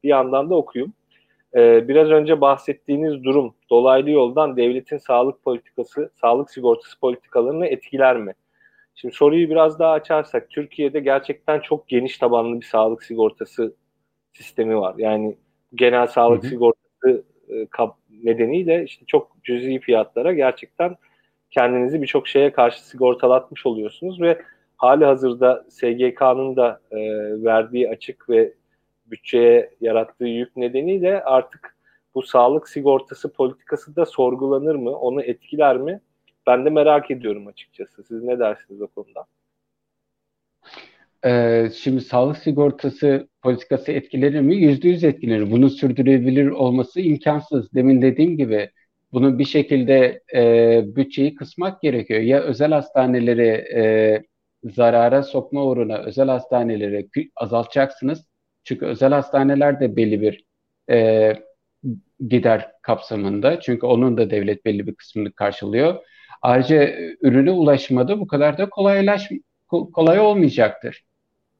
Bir 0.02 0.08
yandan 0.08 0.50
da 0.50 0.54
okuyayım. 0.54 0.92
Ee, 1.54 1.88
biraz 1.88 2.10
önce 2.10 2.40
bahsettiğiniz 2.40 3.24
durum 3.24 3.54
dolaylı 3.70 4.10
yoldan 4.10 4.56
devletin 4.56 4.98
sağlık 4.98 5.42
politikası, 5.42 6.10
sağlık 6.20 6.50
sigortası 6.50 7.00
politikalarını 7.00 7.66
etkiler 7.66 8.16
mi? 8.16 8.34
Şimdi 8.94 9.14
soruyu 9.14 9.50
biraz 9.50 9.78
daha 9.78 9.92
açarsak 9.92 10.50
Türkiye'de 10.50 11.00
gerçekten 11.00 11.60
çok 11.60 11.88
geniş 11.88 12.18
tabanlı 12.18 12.60
bir 12.60 12.66
sağlık 12.66 13.02
sigortası 13.02 13.74
sistemi 14.32 14.78
var. 14.78 14.94
Yani 14.98 15.36
genel 15.74 16.06
sağlık 16.06 16.42
hı 16.42 16.46
hı. 16.46 16.50
sigortası 16.50 16.84
e, 17.08 17.33
nedeniyle 18.24 18.84
işte 18.84 19.06
çok 19.06 19.36
cüzi 19.44 19.78
fiyatlara 19.78 20.32
gerçekten 20.32 20.96
kendinizi 21.50 22.02
birçok 22.02 22.28
şeye 22.28 22.52
karşı 22.52 22.86
sigortalatmış 22.86 23.66
oluyorsunuz 23.66 24.20
ve 24.20 24.42
hali 24.76 25.04
hazırda 25.04 25.64
SGK'nın 25.68 26.56
da 26.56 26.80
e, 26.90 26.98
verdiği 27.44 27.90
açık 27.90 28.30
ve 28.30 28.52
bütçeye 29.06 29.70
yarattığı 29.80 30.24
yük 30.24 30.56
nedeniyle 30.56 31.24
artık 31.24 31.76
bu 32.14 32.22
sağlık 32.22 32.68
sigortası 32.68 33.32
politikası 33.32 33.96
da 33.96 34.06
sorgulanır 34.06 34.74
mı? 34.74 34.90
Onu 34.90 35.22
etkiler 35.22 35.76
mi? 35.76 36.00
Ben 36.46 36.64
de 36.64 36.70
merak 36.70 37.10
ediyorum 37.10 37.46
açıkçası. 37.46 38.04
Siz 38.04 38.22
ne 38.22 38.38
dersiniz 38.38 38.82
o 38.82 38.86
konuda? 38.86 39.26
Ee, 41.26 41.70
şimdi 41.74 42.00
sağlık 42.00 42.38
sigortası 42.38 43.28
politikası 43.42 43.92
etkilenir 43.92 44.40
mi? 44.40 44.56
Yüzde 44.56 44.88
yüz 44.88 45.04
etkilenir. 45.04 45.50
Bunun 45.50 45.68
sürdürülebilir 45.68 46.46
olması 46.46 47.00
imkansız. 47.00 47.74
Demin 47.74 48.02
dediğim 48.02 48.36
gibi 48.36 48.70
bunu 49.12 49.38
bir 49.38 49.44
şekilde 49.44 50.22
e, 50.34 50.82
bütçeyi 50.96 51.34
kısmak 51.34 51.82
gerekiyor. 51.82 52.20
Ya 52.20 52.40
özel 52.42 52.72
hastaneleri 52.72 53.46
e, 53.74 54.22
zarara 54.64 55.22
sokma 55.22 55.64
uğruna 55.64 55.98
özel 55.98 56.28
hastaneleri 56.28 57.08
azaltacaksınız. 57.36 58.24
Çünkü 58.64 58.86
özel 58.86 59.12
hastaneler 59.12 59.80
de 59.80 59.96
belli 59.96 60.20
bir 60.20 60.44
e, 60.90 61.32
gider 62.28 62.70
kapsamında. 62.82 63.60
Çünkü 63.60 63.86
onun 63.86 64.16
da 64.16 64.30
devlet 64.30 64.64
belli 64.64 64.86
bir 64.86 64.94
kısmını 64.94 65.32
karşılıyor. 65.32 66.04
Ayrıca 66.42 66.94
ürüne 67.20 67.50
ulaşmada 67.50 68.20
bu 68.20 68.26
kadar 68.26 68.58
da 68.58 68.70
kolaylaş 68.70 69.30
kolay 69.68 70.20
olmayacaktır. 70.20 71.04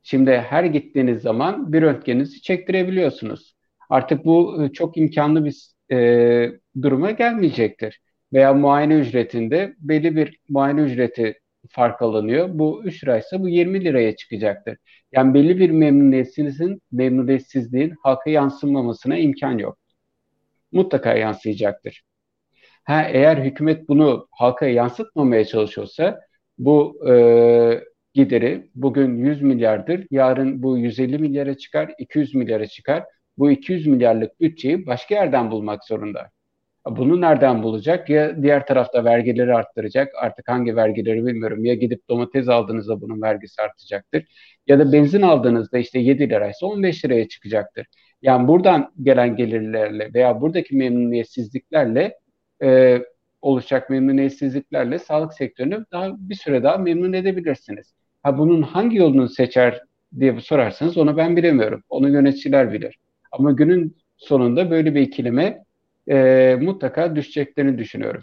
Şimdi 0.05 0.31
her 0.31 0.65
gittiğiniz 0.65 1.23
zaman 1.23 1.73
bir 1.73 1.83
röntgeninizi 1.83 2.43
çektirebiliyorsunuz. 2.43 3.57
Artık 3.91 4.25
bu 4.25 4.69
çok 4.73 4.97
imkanlı 4.97 5.45
bir 5.45 5.71
e, 5.93 6.53
duruma 6.83 7.11
gelmeyecektir. 7.11 8.01
Veya 8.33 8.55
muayene 8.55 8.95
ücretinde 8.95 9.75
belli 9.79 10.17
bir 10.17 10.39
muayene 10.49 10.81
ücreti 10.81 11.41
fark 11.69 12.03
alınıyor. 12.03 12.49
Bu 12.53 12.85
3 12.85 13.05
liraysa 13.05 13.41
bu 13.41 13.49
20 13.49 13.85
liraya 13.85 14.17
çıkacaktır. 14.17 14.79
Yani 15.13 15.35
belli 15.35 15.59
bir 15.59 15.71
memnuniyetsizliğin, 15.71 16.83
memnuniyetsizliğin 16.93 17.95
halka 18.03 18.31
yansımamasına 18.31 19.17
imkan 19.19 19.59
yok. 19.59 19.79
Mutlaka 20.73 21.15
yansıyacaktır. 21.15 22.03
Ha, 22.85 23.03
eğer 23.13 23.37
hükümet 23.39 23.89
bunu 23.89 24.29
halka 24.31 24.67
yansıtmamaya 24.67 25.45
çalışıyorsa 25.45 26.21
bu 26.59 27.09
e, 27.09 27.15
gideri 28.15 28.71
bugün 28.75 29.17
100 29.17 29.43
milyardır, 29.43 30.07
yarın 30.11 30.63
bu 30.63 30.79
150 30.79 31.19
milyara 31.19 31.55
çıkar, 31.55 31.95
200 31.99 32.35
milyara 32.35 32.67
çıkar. 32.67 33.05
Bu 33.39 33.51
200 33.51 33.87
milyarlık 33.87 34.41
bütçeyi 34.41 34.87
başka 34.87 35.15
yerden 35.15 35.51
bulmak 35.51 35.85
zorunda. 35.85 36.31
Bunu 36.91 37.21
nereden 37.21 37.63
bulacak? 37.63 38.11
Ya 38.11 38.43
diğer 38.43 38.67
tarafta 38.67 39.05
vergileri 39.05 39.55
arttıracak. 39.55 40.13
Artık 40.17 40.49
hangi 40.49 40.77
vergileri 40.77 41.27
bilmiyorum. 41.27 41.65
Ya 41.65 41.75
gidip 41.75 42.09
domates 42.09 42.49
aldığınızda 42.49 43.01
bunun 43.01 43.23
vergisi 43.23 43.63
artacaktır. 43.63 44.25
Ya 44.67 44.79
da 44.79 44.93
benzin 44.93 45.23
aldığınızda 45.23 45.79
işte 45.79 45.99
7 45.99 46.31
liraysa 46.31 46.67
15 46.67 47.05
liraya 47.05 47.29
çıkacaktır. 47.29 47.87
Yani 48.23 48.49
buradan 48.49 48.93
gelen 49.03 49.37
gelirlerle 49.37 50.11
veya 50.15 50.41
buradaki 50.41 50.77
memnuniyetsizliklerle 50.77 52.19
e, 52.63 52.99
oluşacak 53.43 53.91
memnuniyetsizliklerle 53.91 54.99
sağlık 54.99 55.35
sektörünü 55.35 55.85
daha 55.93 56.11
bir 56.19 56.35
süre 56.35 56.63
daha 56.63 56.79
memnun 56.79 57.13
edebilirsiniz. 57.13 57.95
Ha 58.25 58.39
bunun 58.39 58.63
hangi 58.63 58.97
yolunu 58.97 59.29
seçer 59.29 59.83
diye 60.21 60.41
sorarsanız 60.41 60.99
onu 60.99 61.17
ben 61.17 61.37
bilemiyorum. 61.37 61.83
Onu 61.89 62.09
yöneticiler 62.09 62.73
bilir. 62.73 62.99
Ama 63.33 63.53
günün 63.53 63.97
sonunda 64.17 64.71
böyle 64.71 64.95
bir 64.95 65.01
ikilime 65.01 65.65
e, 66.09 66.59
mutlaka 66.61 67.17
düşeceklerini 67.17 67.79
düşünüyorum. 67.79 68.23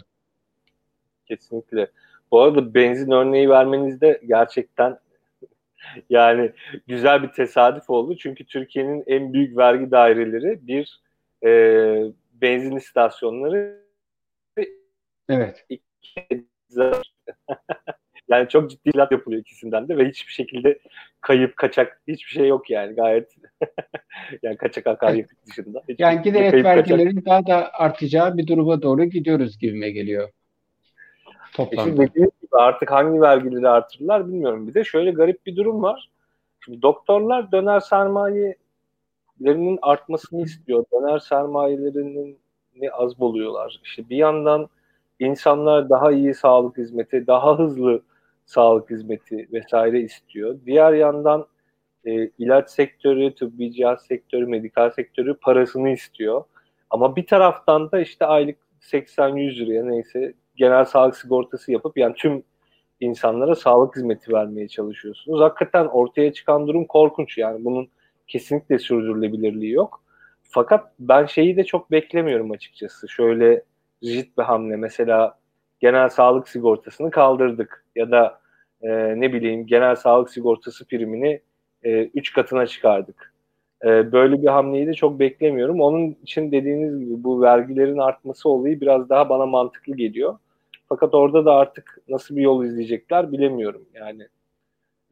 Kesinlikle. 1.26 1.90
Bu 2.30 2.40
arada 2.40 2.74
benzin 2.74 3.10
örneği 3.10 3.50
vermeniz 3.50 4.00
de 4.00 4.20
gerçekten 4.26 4.98
yani 6.10 6.52
güzel 6.86 7.22
bir 7.22 7.28
tesadüf 7.28 7.90
oldu. 7.90 8.16
Çünkü 8.16 8.46
Türkiye'nin 8.46 9.04
en 9.06 9.32
büyük 9.32 9.56
vergi 9.56 9.90
daireleri 9.90 10.66
bir 10.66 11.00
e, 11.44 11.50
benzin 12.32 12.76
istasyonları 12.76 13.82
Evet. 15.28 15.66
yani 18.28 18.48
çok 18.48 18.70
ciddi 18.70 18.96
laf 18.96 19.12
yapılıyor 19.12 19.40
ikisinden 19.40 19.88
de 19.88 19.98
ve 19.98 20.08
hiçbir 20.08 20.32
şekilde 20.32 20.78
kayıp, 21.20 21.56
kaçak 21.56 22.00
hiçbir 22.08 22.30
şey 22.30 22.48
yok 22.48 22.70
yani 22.70 22.94
gayet 22.94 23.36
yani 24.42 24.56
kaçak 24.56 24.86
akaryakıt 24.86 25.46
dışında. 25.46 25.82
Hiç 25.88 26.00
yani 26.00 26.22
giderek 26.22 26.64
vergilerin 26.64 27.14
kaçak... 27.14 27.26
daha 27.26 27.46
da 27.46 27.72
artacağı 27.72 28.38
bir 28.38 28.46
duruma 28.46 28.82
doğru 28.82 29.04
gidiyoruz 29.04 29.58
gibime 29.58 29.90
geliyor. 29.90 30.28
Toplamda. 31.54 32.02
E 32.02 32.06
şimdi 32.06 32.12
gibi 32.12 32.28
artık 32.52 32.90
hangi 32.90 33.20
vergileri 33.20 33.68
artırırlar 33.68 34.28
bilmiyorum. 34.28 34.68
Bir 34.68 34.74
de 34.74 34.84
şöyle 34.84 35.10
garip 35.10 35.46
bir 35.46 35.56
durum 35.56 35.82
var. 35.82 36.10
Şimdi 36.64 36.82
doktorlar 36.82 37.52
döner 37.52 37.80
sermayelerinin 37.80 39.78
artmasını 39.82 40.42
istiyor. 40.42 40.84
Döner 40.92 41.18
sermayelerinin 41.18 42.38
az 42.92 43.18
buluyorlar. 43.18 43.80
İşte 43.84 44.08
bir 44.08 44.16
yandan 44.16 44.68
insanlar 45.18 45.90
daha 45.90 46.12
iyi 46.12 46.34
sağlık 46.34 46.78
hizmeti, 46.78 47.26
daha 47.26 47.58
hızlı 47.58 48.02
sağlık 48.52 48.90
hizmeti 48.90 49.48
vesaire 49.52 50.00
istiyor. 50.00 50.58
Diğer 50.66 50.92
yandan 50.92 51.46
e, 52.04 52.28
ilaç 52.38 52.70
sektörü, 52.70 53.34
tıbbi 53.34 53.72
cihaz 53.72 54.02
sektörü, 54.02 54.46
medikal 54.46 54.90
sektörü 54.90 55.34
parasını 55.34 55.90
istiyor. 55.90 56.44
Ama 56.90 57.16
bir 57.16 57.26
taraftan 57.26 57.90
da 57.90 58.00
işte 58.00 58.26
aylık 58.26 58.56
80-100 58.80 59.58
liraya 59.58 59.84
neyse 59.84 60.34
genel 60.56 60.84
sağlık 60.84 61.16
sigortası 61.16 61.72
yapıp 61.72 61.98
yani 61.98 62.14
tüm 62.14 62.42
insanlara 63.00 63.54
sağlık 63.54 63.96
hizmeti 63.96 64.32
vermeye 64.32 64.68
çalışıyorsunuz. 64.68 65.40
Hakikaten 65.40 65.86
ortaya 65.86 66.32
çıkan 66.32 66.66
durum 66.66 66.84
korkunç 66.86 67.38
yani 67.38 67.64
bunun 67.64 67.88
kesinlikle 68.26 68.78
sürdürülebilirliği 68.78 69.72
yok. 69.72 70.02
Fakat 70.42 70.92
ben 70.98 71.26
şeyi 71.26 71.56
de 71.56 71.64
çok 71.64 71.90
beklemiyorum 71.90 72.50
açıkçası. 72.50 73.08
Şöyle 73.08 73.62
rigid 74.04 74.38
bir 74.38 74.42
hamle 74.42 74.76
mesela 74.76 75.38
genel 75.80 76.08
sağlık 76.08 76.48
sigortasını 76.48 77.10
kaldırdık 77.10 77.84
ya 77.96 78.10
da 78.10 78.41
e, 78.82 79.20
ne 79.20 79.32
bileyim 79.32 79.66
genel 79.66 79.96
sağlık 79.96 80.30
sigortası 80.30 80.88
primini 80.88 81.40
3 81.84 82.30
e, 82.30 82.34
katına 82.34 82.66
çıkardık. 82.66 83.34
E, 83.84 84.12
böyle 84.12 84.42
bir 84.42 84.46
hamleyi 84.46 84.86
de 84.86 84.94
çok 84.94 85.18
beklemiyorum. 85.18 85.80
Onun 85.80 86.16
için 86.22 86.52
dediğiniz 86.52 87.00
gibi 87.00 87.24
bu 87.24 87.42
vergilerin 87.42 87.98
artması 87.98 88.48
olayı 88.48 88.80
biraz 88.80 89.08
daha 89.08 89.28
bana 89.28 89.46
mantıklı 89.46 89.96
geliyor. 89.96 90.38
Fakat 90.88 91.14
orada 91.14 91.44
da 91.44 91.54
artık 91.54 91.98
nasıl 92.08 92.36
bir 92.36 92.42
yol 92.42 92.64
izleyecekler 92.64 93.32
bilemiyorum. 93.32 93.82
Yani 93.94 94.28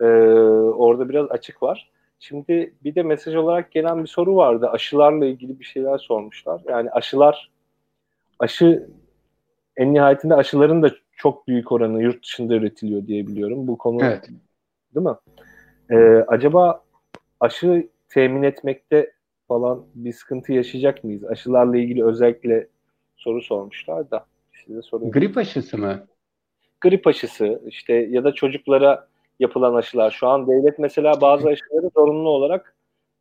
e, 0.00 0.04
orada 0.72 1.08
biraz 1.08 1.30
açık 1.30 1.62
var. 1.62 1.90
Şimdi 2.18 2.74
bir 2.84 2.94
de 2.94 3.02
mesaj 3.02 3.34
olarak 3.34 3.72
gelen 3.72 4.02
bir 4.02 4.08
soru 4.08 4.36
vardı. 4.36 4.68
Aşılarla 4.68 5.26
ilgili 5.26 5.60
bir 5.60 5.64
şeyler 5.64 5.98
sormuşlar. 5.98 6.62
Yani 6.68 6.90
aşılar, 6.90 7.50
aşı 8.38 8.88
en 9.76 9.94
nihayetinde 9.94 10.34
aşıların 10.34 10.82
da 10.82 10.90
çok 11.16 11.48
büyük 11.48 11.72
oranı 11.72 12.02
yurt 12.02 12.24
dışında 12.24 12.54
üretiliyor 12.54 13.06
diye 13.06 13.26
biliyorum. 13.26 13.66
Bu 13.66 13.78
konu 13.78 14.04
evet. 14.04 14.28
değil 14.94 15.06
mi? 15.06 15.14
Ee, 15.90 16.24
acaba 16.28 16.84
aşı 17.40 17.88
temin 18.08 18.42
etmekte 18.42 19.12
falan 19.48 19.84
bir 19.94 20.12
sıkıntı 20.12 20.52
yaşayacak 20.52 21.04
mıyız? 21.04 21.24
Aşılarla 21.24 21.76
ilgili 21.76 22.04
özellikle 22.04 22.68
soru 23.16 23.42
sormuşlar 23.42 24.10
da 24.10 24.26
size 24.66 24.82
sorayım. 24.82 25.12
Grip 25.12 25.36
aşısı 25.36 25.78
mı? 25.78 26.06
Grip 26.80 27.06
aşısı 27.06 27.62
işte 27.66 27.94
ya 27.94 28.24
da 28.24 28.32
çocuklara 28.34 29.08
yapılan 29.40 29.74
aşılar. 29.74 30.10
Şu 30.10 30.28
an 30.28 30.46
devlet 30.46 30.78
mesela 30.78 31.20
bazı 31.20 31.48
aşıları 31.48 31.90
zorunlu 31.96 32.28
olarak 32.28 32.76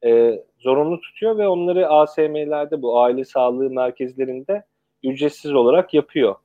e, 0.05 0.43
zorunlu 0.59 1.01
tutuyor 1.01 1.38
ve 1.38 1.47
onları 1.47 1.89
ASM'lerde 1.89 2.81
bu 2.81 2.99
aile 2.99 3.25
sağlığı 3.25 3.69
merkezlerinde 3.69 4.63
ücretsiz 5.03 5.53
olarak 5.53 5.93
yapıyor. 5.93 6.35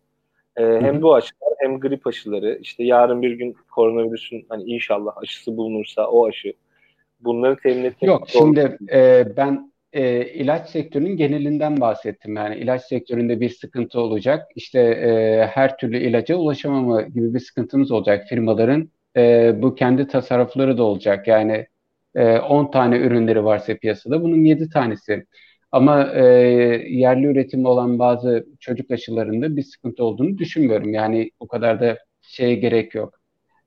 E, 0.57 0.63
hem 0.63 1.03
bu 1.03 1.15
aşılar 1.15 1.53
hem 1.59 1.81
grip 1.81 2.07
aşıları 2.07 2.59
işte 2.63 2.85
yarın 2.85 3.23
bir 3.23 3.33
gün 3.33 3.57
koronavirüsün 3.71 4.47
hani 4.49 4.65
inşallah 4.65 5.13
aşısı 5.17 5.57
bulunursa 5.57 6.07
o 6.07 6.27
aşı 6.27 6.53
bunları 7.21 7.57
temin 7.57 7.85
etmek 7.85 8.09
Yok 8.09 8.29
şimdi 8.29 8.79
e, 8.93 9.27
ben 9.37 9.73
e, 9.93 10.27
ilaç 10.27 10.69
sektörünün 10.69 11.17
genelinden 11.17 11.81
bahsettim. 11.81 12.37
Yani 12.37 12.57
ilaç 12.57 12.83
sektöründe 12.83 13.41
bir 13.41 13.49
sıkıntı 13.49 14.01
olacak. 14.01 14.47
İşte 14.55 14.81
e, 14.81 15.47
her 15.47 15.79
türlü 15.79 15.99
ilaca 15.99 16.37
ulaşamama 16.37 17.03
gibi 17.03 17.35
bir 17.35 17.41
sıkıntımız 17.41 17.91
olacak. 17.91 18.27
Firmaların 18.29 18.91
e, 19.17 19.53
bu 19.63 19.75
kendi 19.75 20.07
tasarrufları 20.07 20.79
da 20.79 20.83
olacak. 20.83 21.29
Yani 21.29 21.67
e, 22.15 22.39
10 22.39 22.71
tane 22.71 22.97
ürünleri 22.97 23.45
varsa 23.45 23.77
piyasada 23.77 24.23
bunun 24.23 24.45
7 24.45 24.69
tanesi. 24.71 25.27
Ama 25.75 26.13
e, 26.15 26.23
yerli 26.89 27.27
üretimi 27.27 27.69
olan 27.69 27.99
bazı 27.99 28.47
çocuk 28.61 28.91
aşılarında 28.91 29.57
bir 29.57 29.63
sıkıntı 29.63 30.05
olduğunu 30.05 30.39
düşünmüyorum. 30.39 30.95
Yani 30.95 31.31
o 31.41 31.49
kadar 31.49 31.81
da 31.81 31.99
şeye 32.23 32.55
gerek 32.55 32.95
yok. 32.95 33.21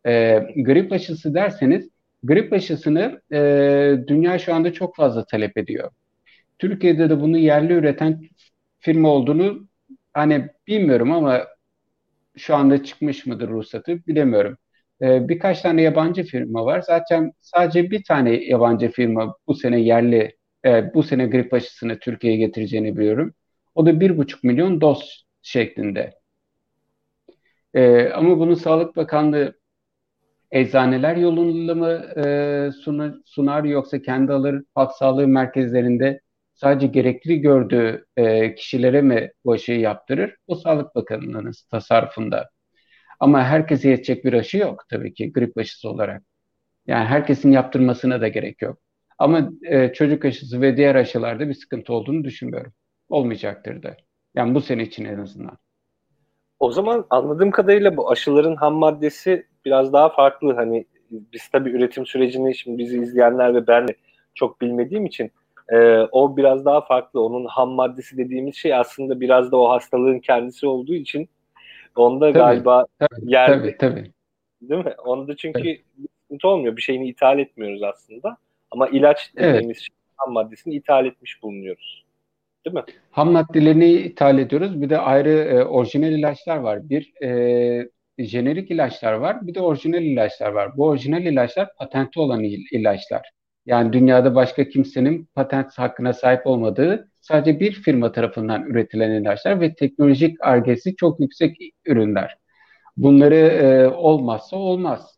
E, 0.08 0.39
grip 0.58 0.91
aşısı 0.91 1.34
derseniz 1.36 1.89
grip 2.24 2.54
aşısını 2.54 3.22
e, 3.34 3.39
dünya 4.08 4.39
şu 4.39 4.54
anda 4.56 4.74
çok 4.74 4.96
fazla 4.96 5.26
talep 5.26 5.58
ediyor. 5.58 5.91
Türkiye'de 6.60 7.10
de 7.10 7.22
bunu 7.22 7.38
yerli 7.38 7.74
üreten 7.74 8.22
firma 8.80 9.10
olduğunu 9.10 9.67
hani 10.13 10.48
bilmiyorum 10.67 11.12
ama 11.12 11.48
şu 12.38 12.56
anda 12.56 12.84
çıkmış 12.84 13.26
mıdır 13.26 13.50
ruhsatı 13.50 14.08
bilemiyorum. 14.08 14.58
Ee, 15.02 15.30
birkaç 15.30 15.62
tane 15.62 15.82
yabancı 15.82 16.24
firma 16.24 16.65
var. 16.65 16.82
Zaten 16.82 17.32
sadece 17.41 17.91
bir 17.91 18.04
tane 18.04 18.46
yabancı 18.46 18.91
firma 18.91 19.36
bu 19.48 19.56
sene 19.56 19.80
yerli, 19.82 20.37
e, 20.67 20.93
bu 20.93 21.03
sene 21.03 21.27
grip 21.27 21.53
aşısını 21.53 21.99
Türkiye'ye 21.99 22.39
getireceğini 22.39 22.97
biliyorum. 22.97 23.34
O 23.75 23.86
da 23.86 23.99
bir 23.99 24.17
buçuk 24.17 24.43
milyon 24.43 24.82
doz 24.82 25.25
şeklinde. 25.43 26.13
E, 27.73 28.10
ama 28.10 28.39
bunu 28.39 28.56
Sağlık 28.56 28.95
Bakanlığı 28.95 29.60
eczaneler 30.51 31.15
yolunda 31.17 31.75
mı 31.75 31.89
e, 32.25 32.71
sunar, 32.84 33.13
sunar 33.25 33.63
yoksa 33.63 34.01
kendi 34.01 34.34
alır 34.34 34.63
halk 34.75 34.91
sağlığı 34.91 35.27
merkezlerinde 35.27 36.21
sadece 36.53 36.88
gerekli 36.88 37.41
gördüğü 37.41 38.06
e, 38.17 38.56
kişilere 38.56 39.01
mi 39.01 39.32
bu 39.45 39.53
aşıyı 39.53 39.80
yaptırır? 39.80 40.36
O 40.47 40.56
Sağlık 40.56 40.95
Bakanlığı'nın 40.95 41.53
tasarrufunda. 41.71 42.49
Ama 43.19 43.43
herkese 43.43 43.89
yetecek 43.89 44.25
bir 44.25 44.34
aşı 44.34 44.58
yok 44.58 44.86
tabii 44.89 45.13
ki 45.13 45.34
grip 45.34 45.58
aşısı 45.58 45.89
olarak. 45.89 46.23
Yani 46.88 47.06
herkesin 47.06 47.51
yaptırmasına 47.51 48.21
da 48.21 48.27
gerek 48.27 48.62
yok. 48.62 48.80
Ama 49.17 49.49
e, 49.63 49.93
çocuk 49.93 50.25
aşısı 50.25 50.62
ve 50.62 50.77
diğer 50.77 50.95
aşılarda 50.95 51.49
bir 51.49 51.53
sıkıntı 51.53 51.93
olduğunu 51.93 52.23
düşünmüyorum. 52.23 52.73
Olmayacaktır 53.10 53.84
da. 53.84 53.97
Yani 54.36 54.56
bu 54.56 54.62
sene 54.62 54.84
için 54.84 55.06
en 55.06 55.19
azından. 55.19 55.58
O 56.60 56.71
zaman 56.71 57.06
anladığım 57.10 57.51
kadarıyla 57.51 57.97
bu 57.97 58.12
aşıların 58.12 58.56
ham 58.56 58.75
maddesi 58.75 59.45
biraz 59.65 59.93
daha 59.93 60.10
farklı. 60.10 60.53
Hani 60.53 60.86
biz 61.12 61.47
tabii 61.47 61.69
üretim 61.69 62.06
sürecini 62.06 62.56
şimdi 62.56 62.77
bizi 62.77 62.99
izleyenler 63.01 63.56
ve 63.56 63.67
ben 63.67 63.88
de 63.88 63.95
çok 64.36 64.62
bilmediğim 64.62 65.06
için 65.06 65.32
e, 65.69 65.77
o 66.12 66.38
biraz 66.38 66.65
daha 66.65 66.82
farklı. 66.82 67.21
Onun 67.21 67.45
ham 67.45 67.69
maddesi 67.69 68.17
dediğimiz 68.17 68.56
şey 68.56 68.75
aslında 68.75 69.19
biraz 69.19 69.51
da 69.51 69.58
o 69.58 69.69
hastalığın 69.69 70.19
kendisi 70.19 70.67
olduğu 70.67 70.93
için 70.93 71.30
Onda 71.97 72.25
tabii, 72.25 72.39
galiba 72.39 72.86
tabii, 72.99 73.32
yer 73.34 73.47
tabii, 73.47 73.77
tabii. 73.77 74.12
Değil 74.62 74.86
mi? 74.86 74.93
Onda 75.06 75.36
çünkü 75.36 75.60
tabii. 75.60 75.84
sıkıntı 76.21 76.47
olmuyor. 76.47 76.77
Bir 76.77 76.82
şeyini 76.82 77.10
ithal 77.10 77.39
etmiyoruz 77.39 77.84
aslında. 77.84 78.38
Ama 78.71 78.88
ilaç 78.88 79.32
dediğimiz 79.38 79.77
evet. 79.77 79.88
ham 80.15 80.34
maddesini 80.34 80.75
ithal 80.75 81.06
etmiş 81.06 81.43
bulunuyoruz. 81.43 82.06
Değil 82.65 82.73
mi? 82.73 82.84
Ham 83.12 83.32
maddelerini 83.32 83.91
ithal 83.91 84.39
ediyoruz. 84.39 84.82
Bir 84.82 84.89
de 84.89 84.97
ayrı 84.97 85.30
e, 85.30 85.63
orijinal 85.63 86.12
ilaçlar 86.12 86.58
var. 86.58 86.89
Bir 86.89 87.23
e, 87.23 87.89
jenerik 88.17 88.71
ilaçlar 88.71 89.13
var. 89.13 89.47
Bir 89.47 89.56
de 89.56 89.62
orijinal 89.62 90.03
ilaçlar 90.03 90.51
var. 90.51 90.77
Bu 90.77 90.86
orijinal 90.86 91.21
ilaçlar 91.21 91.75
patenti 91.77 92.19
olan 92.19 92.43
ilaçlar. 92.71 93.32
Yani 93.65 93.93
dünyada 93.93 94.36
başka 94.36 94.69
kimsenin 94.69 95.30
patent 95.36 95.77
hakkına 95.77 96.13
sahip 96.13 96.47
olmadığı 96.47 97.12
sadece 97.21 97.60
bir 97.60 97.71
firma 97.71 98.12
tarafından 98.12 98.63
üretilen 98.63 99.12
ilaçlar 99.12 99.62
ve 99.62 99.75
teknolojik 99.75 100.38
argesi 100.41 100.95
çok 100.95 101.19
yüksek 101.19 101.58
ürünler. 101.86 102.38
Bunları 102.97 103.36
e, 103.36 103.88
olmazsa 103.88 104.58
olmaz 104.58 105.16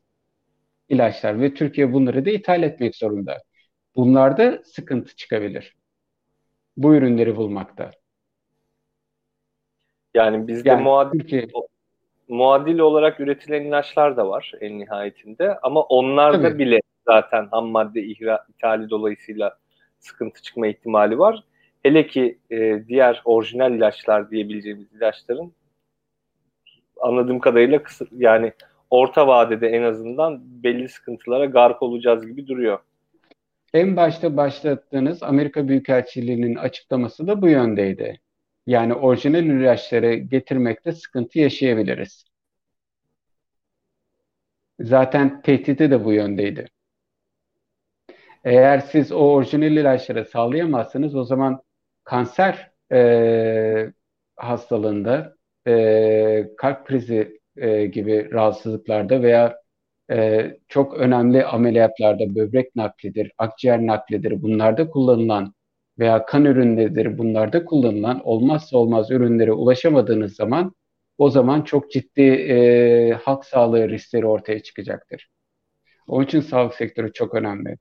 ilaçlar 0.90 1.42
ve 1.42 1.54
Türkiye 1.54 1.94
bunları 1.94 2.26
da 2.26 2.30
ithal 2.30 2.64
etmek 2.64 2.96
zorunda. 2.96 3.38
Bunlarda 3.96 4.62
sıkıntı 4.64 5.16
çıkabilir. 5.16 5.76
Bu 6.78 6.96
ürünleri 6.96 7.36
bulmakta. 7.36 7.92
Yani 10.14 10.48
bizde 10.48 10.70
yani, 10.70 10.84
muadil, 10.84 11.20
Türkiye, 11.20 11.48
muadil 12.28 12.80
olarak 12.80 13.20
üretilen 13.20 13.64
ilaçlar 13.64 14.18
da 14.18 14.30
var 14.30 14.52
en 14.62 14.80
nihayetinde 14.80 15.60
ama 15.60 15.82
onlarda 15.82 16.42
tabii. 16.42 16.60
bile 16.60 16.80
zaten 17.08 17.48
ham 17.52 17.68
madde 17.68 18.04
ihra, 18.04 18.46
ithali 18.50 18.90
dolayısıyla 18.90 19.58
sıkıntı 20.00 20.42
çıkma 20.42 20.68
ihtimali 20.68 21.20
var. 21.20 21.44
Hele 21.84 22.08
ki 22.08 22.40
e, 22.52 22.84
diğer 22.88 23.22
orijinal 23.26 23.74
ilaçlar 23.74 24.32
diyebileceğimiz 24.32 24.94
ilaçların 24.94 25.54
anladığım 27.02 27.40
kadarıyla 27.40 27.84
kısa, 27.84 28.06
yani 28.18 28.54
orta 28.90 29.28
vadede 29.28 29.68
en 29.68 29.84
azından 29.84 30.64
belli 30.64 30.90
sıkıntılara 30.90 31.46
gark 31.46 31.84
olacağız 31.84 32.28
gibi 32.28 32.48
duruyor. 32.48 32.80
En 33.74 33.96
başta 33.96 34.38
başlattığınız 34.38 35.24
Amerika 35.24 35.68
Büyükelçiliği'nin 35.68 36.56
açıklaması 36.56 37.28
da 37.28 37.42
bu 37.42 37.50
yöndeydi. 37.50 38.20
Yani 38.68 38.94
orijinal 38.94 39.44
ilaçları 39.44 40.14
getirmekte 40.14 40.92
sıkıntı 40.92 41.40
yaşayabiliriz. 41.40 42.26
Zaten 44.80 45.42
tehdidi 45.42 45.92
de 45.92 46.06
bu 46.06 46.14
yöndeydi. 46.14 46.68
Eğer 48.44 48.80
siz 48.80 49.12
o 49.12 49.18
orijinal 49.18 49.72
ilaçları 49.72 50.26
sağlayamazsınız 50.26 51.16
o 51.16 51.24
zaman 51.24 51.62
kanser 52.04 52.72
e, 52.92 53.94
hastalığında, 54.36 55.36
e, 55.68 56.50
kalp 56.58 56.86
krizi 56.88 57.39
e, 57.62 57.86
gibi 57.86 58.30
rahatsızlıklarda 58.32 59.22
veya 59.22 59.58
e, 60.12 60.52
çok 60.68 60.94
önemli 60.94 61.46
ameliyatlarda 61.46 62.36
böbrek 62.36 62.76
naklidir, 62.76 63.32
akciğer 63.38 63.88
naklidir 63.88 64.42
bunlarda 64.42 64.90
kullanılan 64.90 65.54
veya 66.00 66.26
kan 66.26 66.46
ürünleridir 66.46 67.18
bunlarda 67.18 67.66
kullanılan 67.66 68.22
olmazsa 68.28 68.78
olmaz 68.78 69.12
ürünlere 69.12 69.52
ulaşamadığınız 69.52 70.36
zaman 70.36 70.76
o 71.18 71.30
zaman 71.30 71.62
çok 71.62 71.92
ciddi 71.92 72.22
e, 72.22 73.12
halk 73.14 73.46
sağlığı 73.46 73.90
riskleri 73.90 74.26
ortaya 74.26 74.60
çıkacaktır. 74.64 75.30
Onun 76.08 76.26
için 76.26 76.42
sağlık 76.42 76.76
sektörü 76.76 77.14
çok 77.14 77.34
önemli. 77.34 77.78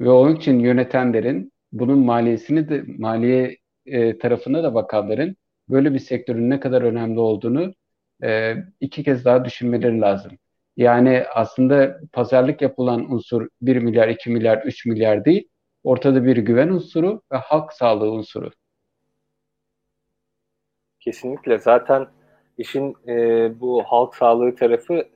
Ve 0.00 0.10
onun 0.10 0.36
için 0.36 0.58
yönetenlerin 0.58 1.52
bunun 1.72 1.98
maliyesini 1.98 2.68
de 2.68 2.84
maliye 2.98 3.56
e, 3.86 4.18
tarafına 4.18 4.62
da 4.62 4.74
bakanların 4.74 5.36
böyle 5.68 5.94
bir 5.94 5.98
sektörün 5.98 6.50
ne 6.50 6.60
kadar 6.60 6.82
önemli 6.82 7.20
olduğunu 7.20 7.74
e, 8.22 8.56
iki 8.80 9.04
kez 9.04 9.24
daha 9.24 9.44
düşünmeleri 9.44 10.00
lazım. 10.00 10.32
Yani 10.76 11.24
aslında 11.34 12.00
pazarlık 12.12 12.62
yapılan 12.62 13.12
unsur 13.12 13.48
1 13.62 13.76
milyar, 13.76 14.08
2 14.08 14.30
milyar, 14.30 14.62
3 14.64 14.86
milyar 14.86 15.24
değil. 15.24 15.48
Ortada 15.84 16.24
bir 16.24 16.36
güven 16.36 16.68
unsuru 16.68 17.22
ve 17.32 17.36
halk 17.36 17.72
sağlığı 17.72 18.10
unsuru. 18.10 18.50
Kesinlikle. 21.00 21.58
Zaten 21.58 22.06
işin 22.58 22.96
e, 23.08 23.14
bu 23.60 23.82
halk 23.82 24.14
sağlığı 24.14 24.54
tarafı 24.54 25.08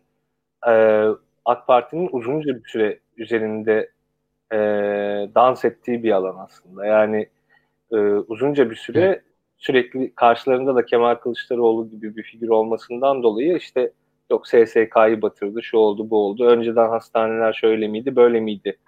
e, 0.69 1.05
AK 1.45 1.67
Parti'nin 1.67 2.09
uzunca 2.13 2.55
bir 2.55 2.69
süre 2.69 2.99
üzerinde 3.17 3.91
e, 4.53 4.57
dans 5.35 5.65
ettiği 5.65 6.03
bir 6.03 6.13
alan 6.13 6.37
aslında. 6.37 6.87
Yani 6.87 7.29
e, 7.93 7.97
uzunca 8.07 8.71
bir 8.71 8.77
süre. 8.77 9.23
Sürekli 9.61 10.15
karşılarında 10.15 10.75
da 10.75 10.85
Kemal 10.85 11.15
Kılıçdaroğlu 11.15 11.91
gibi 11.91 12.17
bir 12.17 12.23
figür 12.23 12.49
olmasından 12.49 13.23
dolayı 13.23 13.57
işte 13.57 13.93
yok 14.31 14.47
SSK'yı 14.47 15.23
batırdı, 15.23 15.63
şu 15.63 15.77
oldu, 15.77 16.11
bu 16.11 16.17
oldu. 16.17 16.47
Önceden 16.47 16.89
hastaneler 16.89 17.53
şöyle 17.53 17.89
miydi, 17.89 18.17
böyle 18.17 18.41
miydi 18.41 18.79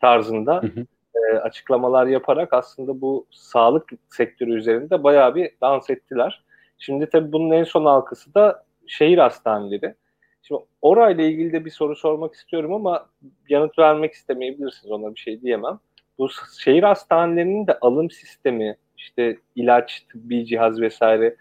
tarzında 0.00 0.62
hı 0.62 0.66
hı. 0.66 0.86
E, 1.14 1.38
açıklamalar 1.38 2.06
yaparak 2.06 2.52
aslında 2.52 3.00
bu 3.00 3.26
sağlık 3.30 3.90
sektörü 4.08 4.58
üzerinde 4.58 5.04
bayağı 5.04 5.34
bir 5.34 5.50
dans 5.60 5.90
ettiler. 5.90 6.44
Şimdi 6.78 7.10
tabii 7.10 7.32
bunun 7.32 7.50
en 7.50 7.64
son 7.64 7.84
halkası 7.84 8.34
da 8.34 8.64
şehir 8.86 9.18
hastaneleri. 9.18 9.94
Şimdi 10.42 10.60
orayla 10.82 11.24
ilgili 11.24 11.52
de 11.52 11.64
bir 11.64 11.70
soru 11.70 11.96
sormak 11.96 12.34
istiyorum 12.34 12.72
ama 12.72 13.06
yanıt 13.48 13.78
vermek 13.78 14.12
istemeyebilirsiniz 14.12 14.90
ona 14.90 15.14
bir 15.14 15.20
şey 15.20 15.40
diyemem. 15.40 15.78
Bu 16.18 16.28
şehir 16.58 16.82
hastanelerinin 16.82 17.66
de 17.66 17.78
alım 17.80 18.10
sistemi, 18.10 18.76
işte 19.04 19.38
ilaç, 19.56 20.06
tıbbi 20.12 20.46
cihaz 20.46 20.80
vesaire 20.80 21.36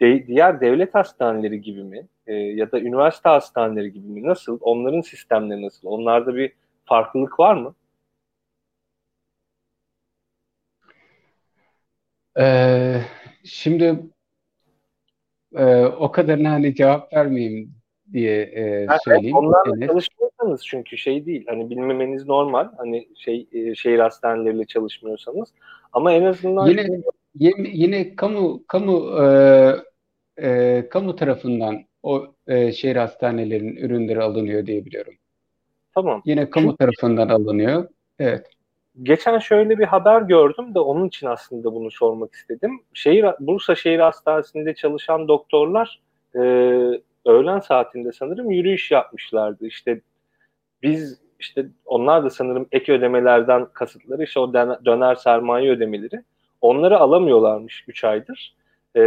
de, 0.00 0.26
diğer 0.26 0.60
devlet 0.60 0.94
hastaneleri 0.94 1.60
gibi 1.60 1.82
mi? 1.82 2.06
E, 2.26 2.34
ya 2.34 2.72
da 2.72 2.80
üniversite 2.80 3.28
hastaneleri 3.28 3.92
gibi 3.92 4.08
mi? 4.08 4.22
Nasıl? 4.22 4.58
Onların 4.60 5.00
sistemleri 5.00 5.62
nasıl? 5.62 5.88
Onlarda 5.88 6.34
bir 6.34 6.52
farklılık 6.84 7.40
var 7.40 7.54
mı? 7.54 7.74
Ee, 12.38 13.00
şimdi 13.44 14.00
e, 15.54 15.84
o 15.84 16.12
kadarına 16.12 16.50
hani 16.50 16.74
cevap 16.74 17.12
vermeyeyim 17.12 17.74
diye 18.12 18.42
e, 18.42 18.86
söyleyeyim. 19.04 19.36
Onlarla 19.36 19.76
Enes. 19.76 19.86
çalışmıyorsanız 19.86 20.66
çünkü 20.66 20.98
şey 20.98 21.26
değil 21.26 21.44
hani 21.48 21.70
bilmemeniz 21.70 22.26
normal 22.26 22.68
hani 22.76 23.08
şey 23.16 23.46
e, 23.52 23.74
şehir 23.74 23.98
hastaneleriyle 23.98 24.64
çalışmıyorsanız 24.64 25.52
ama 25.96 26.12
en 26.12 26.24
azından 26.24 26.66
yine 26.66 26.86
yine, 27.34 27.68
yine 27.72 28.16
kamu 28.16 28.62
kamu 28.66 29.22
e, 29.22 29.26
e, 30.36 30.88
kamu 30.88 31.16
tarafından 31.16 31.84
o 32.02 32.26
e, 32.46 32.72
şehir 32.72 32.96
hastanelerinin 32.96 33.76
ürünleri 33.76 34.22
alınıyor 34.22 34.66
diye 34.66 34.84
biliyorum. 34.84 35.14
Tamam. 35.94 36.22
Yine 36.24 36.50
kamu 36.50 36.66
çünkü, 36.66 36.76
tarafından 36.76 37.28
alınıyor. 37.28 37.88
Evet. 38.18 38.46
Geçen 39.02 39.38
şöyle 39.38 39.78
bir 39.78 39.84
haber 39.84 40.22
gördüm 40.22 40.74
de 40.74 40.78
onun 40.80 41.08
için 41.08 41.26
aslında 41.26 41.74
bunu 41.74 41.90
sormak 41.90 42.34
istedim. 42.34 42.80
Şehir 42.94 43.24
Bursa 43.40 43.74
Şehir 43.74 43.98
Hastanesi'nde 43.98 44.74
çalışan 44.74 45.28
doktorlar 45.28 46.00
e, 46.34 46.40
öğlen 47.26 47.60
saatinde 47.60 48.12
sanırım 48.12 48.50
yürüyüş 48.50 48.90
yapmışlardı. 48.90 49.66
İşte 49.66 50.00
biz 50.82 51.25
işte 51.38 51.66
onlar 51.84 52.24
da 52.24 52.30
sanırım 52.30 52.68
ek 52.72 52.92
ödemelerden 52.92 53.66
kasıtları 53.72 54.22
işte 54.24 54.40
o 54.40 54.52
döner 54.84 55.14
sermaye 55.14 55.70
ödemeleri 55.70 56.22
onları 56.60 56.98
alamıyorlarmış 56.98 57.84
3 57.88 58.04
aydır. 58.04 58.54
Ee, 58.96 59.02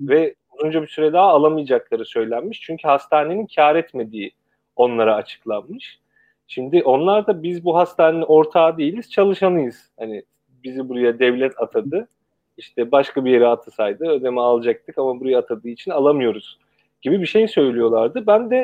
ve 0.00 0.34
uzunca 0.52 0.82
bir 0.82 0.88
süre 0.88 1.12
daha 1.12 1.28
alamayacakları 1.28 2.04
söylenmiş. 2.04 2.60
Çünkü 2.60 2.88
hastanenin 2.88 3.48
kar 3.56 3.76
etmediği 3.76 4.32
onlara 4.76 5.14
açıklanmış. 5.14 6.00
Şimdi 6.48 6.82
onlar 6.82 7.26
da 7.26 7.42
biz 7.42 7.64
bu 7.64 7.76
hastanenin 7.76 8.22
ortağı 8.22 8.78
değiliz, 8.78 9.10
çalışanıyız. 9.10 9.90
Hani 9.98 10.22
bizi 10.64 10.88
buraya 10.88 11.18
devlet 11.18 11.60
atadı. 11.60 12.08
İşte 12.56 12.92
başka 12.92 13.24
bir 13.24 13.30
yere 13.30 13.46
atasaydı 13.46 14.08
ödeme 14.08 14.40
alacaktık 14.40 14.98
ama 14.98 15.20
buraya 15.20 15.38
atadığı 15.38 15.68
için 15.68 15.90
alamıyoruz 15.90 16.58
gibi 17.02 17.20
bir 17.20 17.26
şey 17.26 17.48
söylüyorlardı. 17.48 18.26
Ben 18.26 18.50
de 18.50 18.56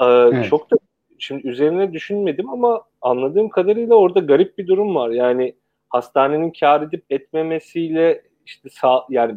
e, 0.00 0.04
evet. 0.04 0.48
çok 0.48 0.70
da 0.70 0.76
şimdi 1.22 1.48
üzerine 1.48 1.92
düşünmedim 1.92 2.50
ama 2.50 2.82
anladığım 3.02 3.48
kadarıyla 3.48 3.94
orada 3.94 4.20
garip 4.20 4.58
bir 4.58 4.66
durum 4.66 4.94
var. 4.94 5.10
Yani 5.10 5.54
hastanenin 5.88 6.52
kar 6.60 6.82
edip 6.82 7.04
etmemesiyle 7.10 8.22
işte 8.46 8.68
sağ, 8.68 9.04
yani 9.10 9.34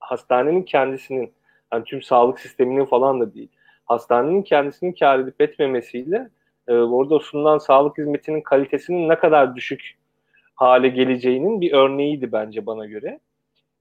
hastanenin 0.00 0.62
kendisinin 0.62 1.32
yani 1.72 1.84
tüm 1.84 2.02
sağlık 2.02 2.40
sisteminin 2.40 2.84
falan 2.84 3.20
da 3.20 3.34
değil. 3.34 3.48
Hastanenin 3.84 4.42
kendisinin 4.42 4.92
kar 4.92 5.18
edip 5.18 5.40
etmemesiyle 5.40 6.30
e, 6.68 6.72
orada 6.72 7.18
sunulan 7.18 7.58
sağlık 7.58 7.98
hizmetinin 7.98 8.40
kalitesinin 8.40 9.08
ne 9.08 9.18
kadar 9.18 9.56
düşük 9.56 9.98
hale 10.54 10.88
geleceğinin 10.88 11.60
bir 11.60 11.72
örneğiydi 11.72 12.32
bence 12.32 12.66
bana 12.66 12.86
göre. 12.86 13.20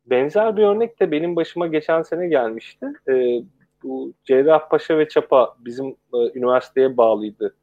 Benzer 0.06 0.58
bir 0.58 0.64
örnek 0.64 1.00
de 1.00 1.12
benim 1.12 1.36
başıma 1.36 1.68
geçen 1.68 2.02
sene 2.02 2.28
gelmişti. 2.28 2.86
E, 3.10 3.42
bu 3.84 4.14
Cerrahpaşa 4.24 4.98
ve 4.98 5.08
Çapa 5.08 5.56
bizim 5.60 5.88
e, 6.14 6.18
üniversiteye 6.36 6.98
bağlıydı. 6.98 7.56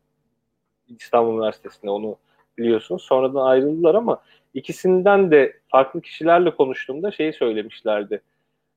İstanbul 0.88 1.34
Üniversitesi'nde 1.34 1.90
onu 1.90 2.16
biliyorsunuz. 2.58 3.02
Sonradan 3.02 3.46
ayrıldılar 3.46 3.94
ama 3.94 4.22
ikisinden 4.54 5.30
de 5.30 5.56
farklı 5.68 6.00
kişilerle 6.00 6.50
konuştuğumda 6.50 7.10
şeyi 7.10 7.32
söylemişlerdi. 7.32 8.22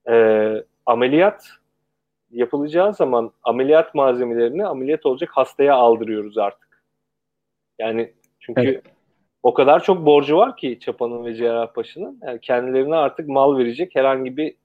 E, 0.09 0.15
ameliyat 0.85 1.49
yapılacağı 2.31 2.93
zaman 2.93 3.31
ameliyat 3.43 3.95
malzemelerini 3.95 4.65
ameliyat 4.65 5.05
olacak 5.05 5.29
hastaya 5.33 5.75
aldırıyoruz 5.75 6.37
artık. 6.37 6.83
Yani 7.79 8.13
çünkü 8.39 8.61
evet. 8.61 8.83
o 9.43 9.53
kadar 9.53 9.83
çok 9.83 10.05
borcu 10.05 10.37
var 10.37 10.57
ki 10.57 10.79
Çapa'nın 10.79 11.25
ve 11.25 11.35
Cerrahpaşa'nın. 11.35 12.19
Yani 12.23 12.41
kendilerine 12.41 12.95
artık 12.95 13.27
mal 13.27 13.57
verecek 13.57 13.95
herhangi 13.95 14.37
bir 14.37 14.55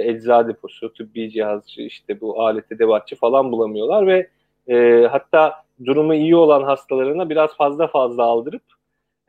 işte 0.00 0.10
ecza 0.10 0.48
deposu, 0.48 0.92
tıbbi 0.92 1.30
cihazcı, 1.30 1.82
işte 1.82 2.20
bu 2.20 2.42
alet 2.42 2.72
edevatçı 2.72 3.16
falan 3.16 3.52
bulamıyorlar 3.52 4.06
ve 4.06 4.28
e, 4.68 5.06
hatta 5.10 5.54
durumu 5.84 6.14
iyi 6.14 6.36
olan 6.36 6.62
hastalarına 6.62 7.30
biraz 7.30 7.56
fazla 7.56 7.86
fazla 7.86 8.22
aldırıp 8.22 8.62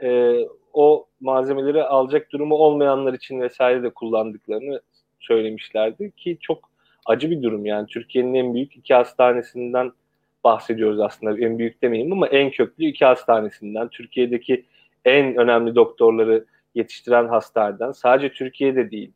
e, 0.03 0.39
o 0.73 1.05
malzemeleri 1.21 1.83
alacak 1.83 2.31
durumu 2.31 2.55
olmayanlar 2.55 3.13
için 3.13 3.41
vesaire 3.41 3.83
de 3.83 3.89
kullandıklarını 3.89 4.81
söylemişlerdi 5.19 6.11
ki 6.11 6.37
çok 6.41 6.69
acı 7.05 7.31
bir 7.31 7.43
durum 7.43 7.65
yani. 7.65 7.87
Türkiye'nin 7.87 8.33
en 8.33 8.53
büyük 8.53 8.75
iki 8.75 8.93
hastanesinden 8.93 9.91
bahsediyoruz 10.43 10.99
aslında. 10.99 11.45
En 11.45 11.59
büyük 11.59 11.81
demeyeyim 11.81 12.13
ama 12.13 12.27
en 12.27 12.51
köklü 12.51 12.85
iki 12.85 13.05
hastanesinden. 13.05 13.87
Türkiye'deki 13.87 14.65
en 15.05 15.35
önemli 15.35 15.75
doktorları 15.75 16.45
yetiştiren 16.75 17.27
hastaneden 17.27 17.91
sadece 17.91 18.33
Türkiye'de 18.33 18.91
değil 18.91 19.11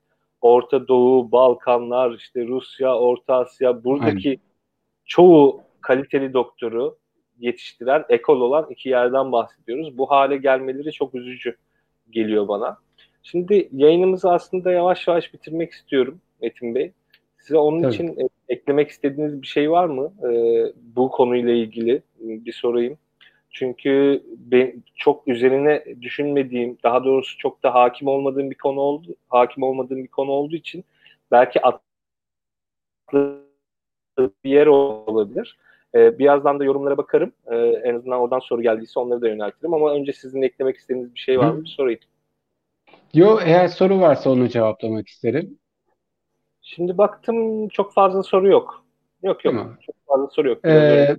Orta 0.46 0.88
Doğu, 0.88 1.32
Balkanlar, 1.32 2.12
işte 2.12 2.48
Rusya, 2.48 2.96
Orta 2.96 3.36
Asya 3.36 3.84
buradaki 3.84 4.30
Aynen. 4.30 4.42
çoğu 5.06 5.62
kaliteli 5.82 6.34
doktoru 6.34 6.98
yetiştiren, 7.40 8.06
ekol 8.10 8.42
olan 8.42 8.68
iki 8.70 8.90
yerden 8.90 9.32
bahsediyoruz. 9.32 9.98
Bu 9.98 10.12
hale 10.12 10.38
gelmeleri 10.38 10.92
çok 10.92 11.16
üzücü 11.16 11.56
geliyor 12.10 12.48
bana. 12.48 12.78
Şimdi 13.24 13.70
yayınımızı 13.72 14.32
aslında 14.32 14.72
yavaş 14.72 15.08
yavaş 15.08 15.34
bitirmek 15.34 15.72
istiyorum 15.72 16.22
Metin 16.42 16.76
Bey. 16.76 16.92
Size 17.38 17.58
onun 17.58 17.82
Tabii. 17.82 17.94
için 17.94 18.08
e, 18.08 18.30
eklemek 18.50 18.90
istediğiniz 18.90 19.42
bir 19.42 19.48
şey 19.48 19.72
var 19.72 19.86
mı? 19.86 20.14
Ee, 20.24 20.66
bu 20.96 21.12
konuyla 21.12 21.54
ilgili 21.54 22.02
bir 22.20 22.54
sorayım. 22.54 22.98
Çünkü 23.56 24.24
ben 24.38 24.84
çok 24.96 25.28
üzerine 25.28 25.86
düşünmediğim, 26.02 26.78
daha 26.84 27.04
doğrusu 27.04 27.38
çok 27.38 27.64
da 27.64 27.74
hakim 27.74 28.08
olmadığım 28.08 28.52
bir 28.52 28.58
konu 28.58 28.80
oldu, 28.80 29.16
hakim 29.30 29.64
olmadığım 29.64 30.04
bir 30.04 30.08
konu 30.08 30.32
olduğu 30.32 30.56
için 30.56 30.86
belki 31.32 31.60
atlı 31.62 31.82
bir 34.44 34.50
yer 34.50 34.68
olabilir. 34.68 35.58
Ee, 35.96 36.20
birazdan 36.20 36.60
da 36.60 36.64
yorumlara 36.64 36.98
bakarım. 36.98 37.32
Ee, 37.48 37.56
en 37.56 37.96
azından 37.96 38.20
oradan 38.20 38.40
soru 38.40 38.62
geldiyse 38.62 39.00
onları 39.00 39.22
da 39.22 39.28
yöneltirim. 39.28 39.74
Ama 39.74 39.94
önce 39.94 40.14
sizin 40.14 40.42
eklemek 40.42 40.78
istediğiniz 40.78 41.16
bir 41.16 41.20
şey 41.20 41.40
var 41.40 41.52
mı? 41.52 41.64
Bir 41.64 41.70
sorayım. 41.70 42.00
Yo, 43.14 43.40
eğer 43.46 43.68
soru 43.68 44.02
varsa 44.02 44.30
onu 44.30 44.50
cevaplamak 44.50 45.08
isterim. 45.08 45.60
Şimdi 46.62 46.98
baktım 46.98 47.68
çok 47.68 47.94
fazla 47.94 48.24
soru 48.24 48.48
yok. 48.48 48.85
Yok 49.26 49.46
yok. 49.46 49.56
Tamam. 49.56 49.78
Çok 49.86 49.96
fazla 50.08 50.28
soru 50.28 50.50
yok. 50.50 50.66
Ee, 50.66 51.16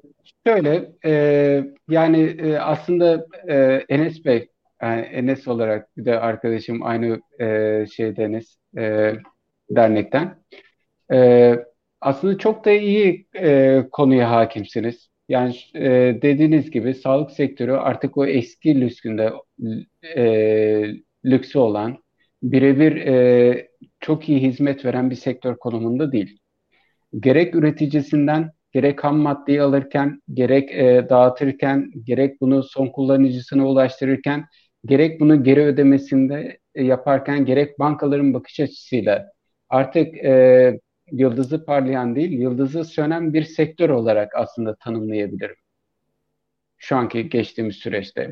şöyle 0.46 0.92
e, 1.04 1.64
yani 1.88 2.22
e, 2.22 2.56
aslında 2.58 3.26
e, 3.48 3.84
Enes 3.88 4.24
Bey 4.24 4.48
yani 4.82 5.00
Enes 5.00 5.48
olarak 5.48 5.96
bir 5.96 6.04
de 6.04 6.20
arkadaşım 6.20 6.82
aynı 6.82 7.20
e, 7.40 7.86
şeydeniz 7.86 8.58
e, 8.78 9.12
dernekten. 9.70 10.42
E, 11.12 11.56
aslında 12.00 12.38
çok 12.38 12.64
da 12.64 12.70
iyi 12.70 13.26
e, 13.34 13.82
konuya 13.92 14.30
hakimsiniz. 14.30 15.08
Yani 15.28 15.56
e, 15.74 16.18
dediğiniz 16.22 16.70
gibi 16.70 16.94
sağlık 16.94 17.30
sektörü 17.30 17.72
artık 17.72 18.16
o 18.16 18.26
eski 18.26 18.80
lüksünde 18.80 19.32
e, 20.16 20.24
lüksü 21.24 21.58
olan 21.58 21.98
birebir 22.42 22.96
e, 22.96 23.68
çok 24.00 24.28
iyi 24.28 24.40
hizmet 24.42 24.84
veren 24.84 25.10
bir 25.10 25.16
sektör 25.16 25.56
konumunda 25.56 26.12
değil. 26.12 26.38
Gerek 27.20 27.54
üreticisinden, 27.54 28.52
gerek 28.72 29.04
ham 29.04 29.16
maddeyi 29.18 29.62
alırken, 29.62 30.22
gerek 30.34 30.70
e, 30.70 31.06
dağıtırken, 31.10 31.92
gerek 32.04 32.40
bunu 32.40 32.62
son 32.62 32.86
kullanıcısına 32.86 33.66
ulaştırırken, 33.66 34.44
gerek 34.84 35.20
bunu 35.20 35.44
geri 35.44 35.60
ödemesinde 35.62 36.58
e, 36.74 36.84
yaparken, 36.84 37.44
gerek 37.44 37.78
bankaların 37.78 38.34
bakış 38.34 38.60
açısıyla 38.60 39.26
artık 39.68 40.14
e, 40.24 40.80
yıldızı 41.12 41.64
parlayan 41.64 42.16
değil, 42.16 42.32
yıldızı 42.32 42.84
sönen 42.84 43.32
bir 43.34 43.42
sektör 43.44 43.90
olarak 43.90 44.34
aslında 44.34 44.76
tanımlayabilirim. 44.76 45.56
Şu 46.78 46.96
anki 46.96 47.28
geçtiğimiz 47.28 47.76
süreçte. 47.76 48.30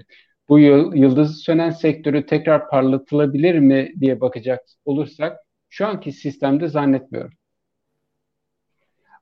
Bu 0.49 0.59
yıldızı 0.59 1.35
sönen 1.35 1.71
sektörü 1.71 2.27
tekrar 2.27 2.69
parlatılabilir 2.71 3.59
mi 3.59 3.93
diye 4.01 4.21
bakacak 4.21 4.61
olursak 4.85 5.37
şu 5.69 5.87
anki 5.87 6.13
sistemde 6.13 6.69
zannetmiyorum. 6.69 7.33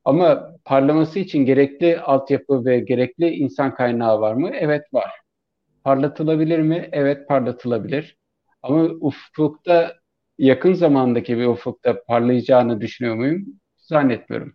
Ama 0.04 0.56
parlaması 0.64 1.18
için 1.18 1.46
gerekli 1.46 2.00
altyapı 2.00 2.64
ve 2.64 2.80
gerekli 2.80 3.28
insan 3.30 3.74
kaynağı 3.74 4.20
var 4.20 4.34
mı? 4.34 4.50
Evet 4.54 4.94
var. 4.94 5.10
Parlatılabilir 5.84 6.58
mi? 6.58 6.88
Evet 6.92 7.28
parlatılabilir. 7.28 8.16
Ama 8.62 8.82
ufukta 8.82 9.94
yakın 10.38 10.72
zamandaki 10.72 11.38
bir 11.38 11.46
ufukta 11.46 12.04
parlayacağını 12.04 12.80
düşünüyor 12.80 13.14
muyum? 13.16 13.46
Zannetmiyorum. 13.76 14.54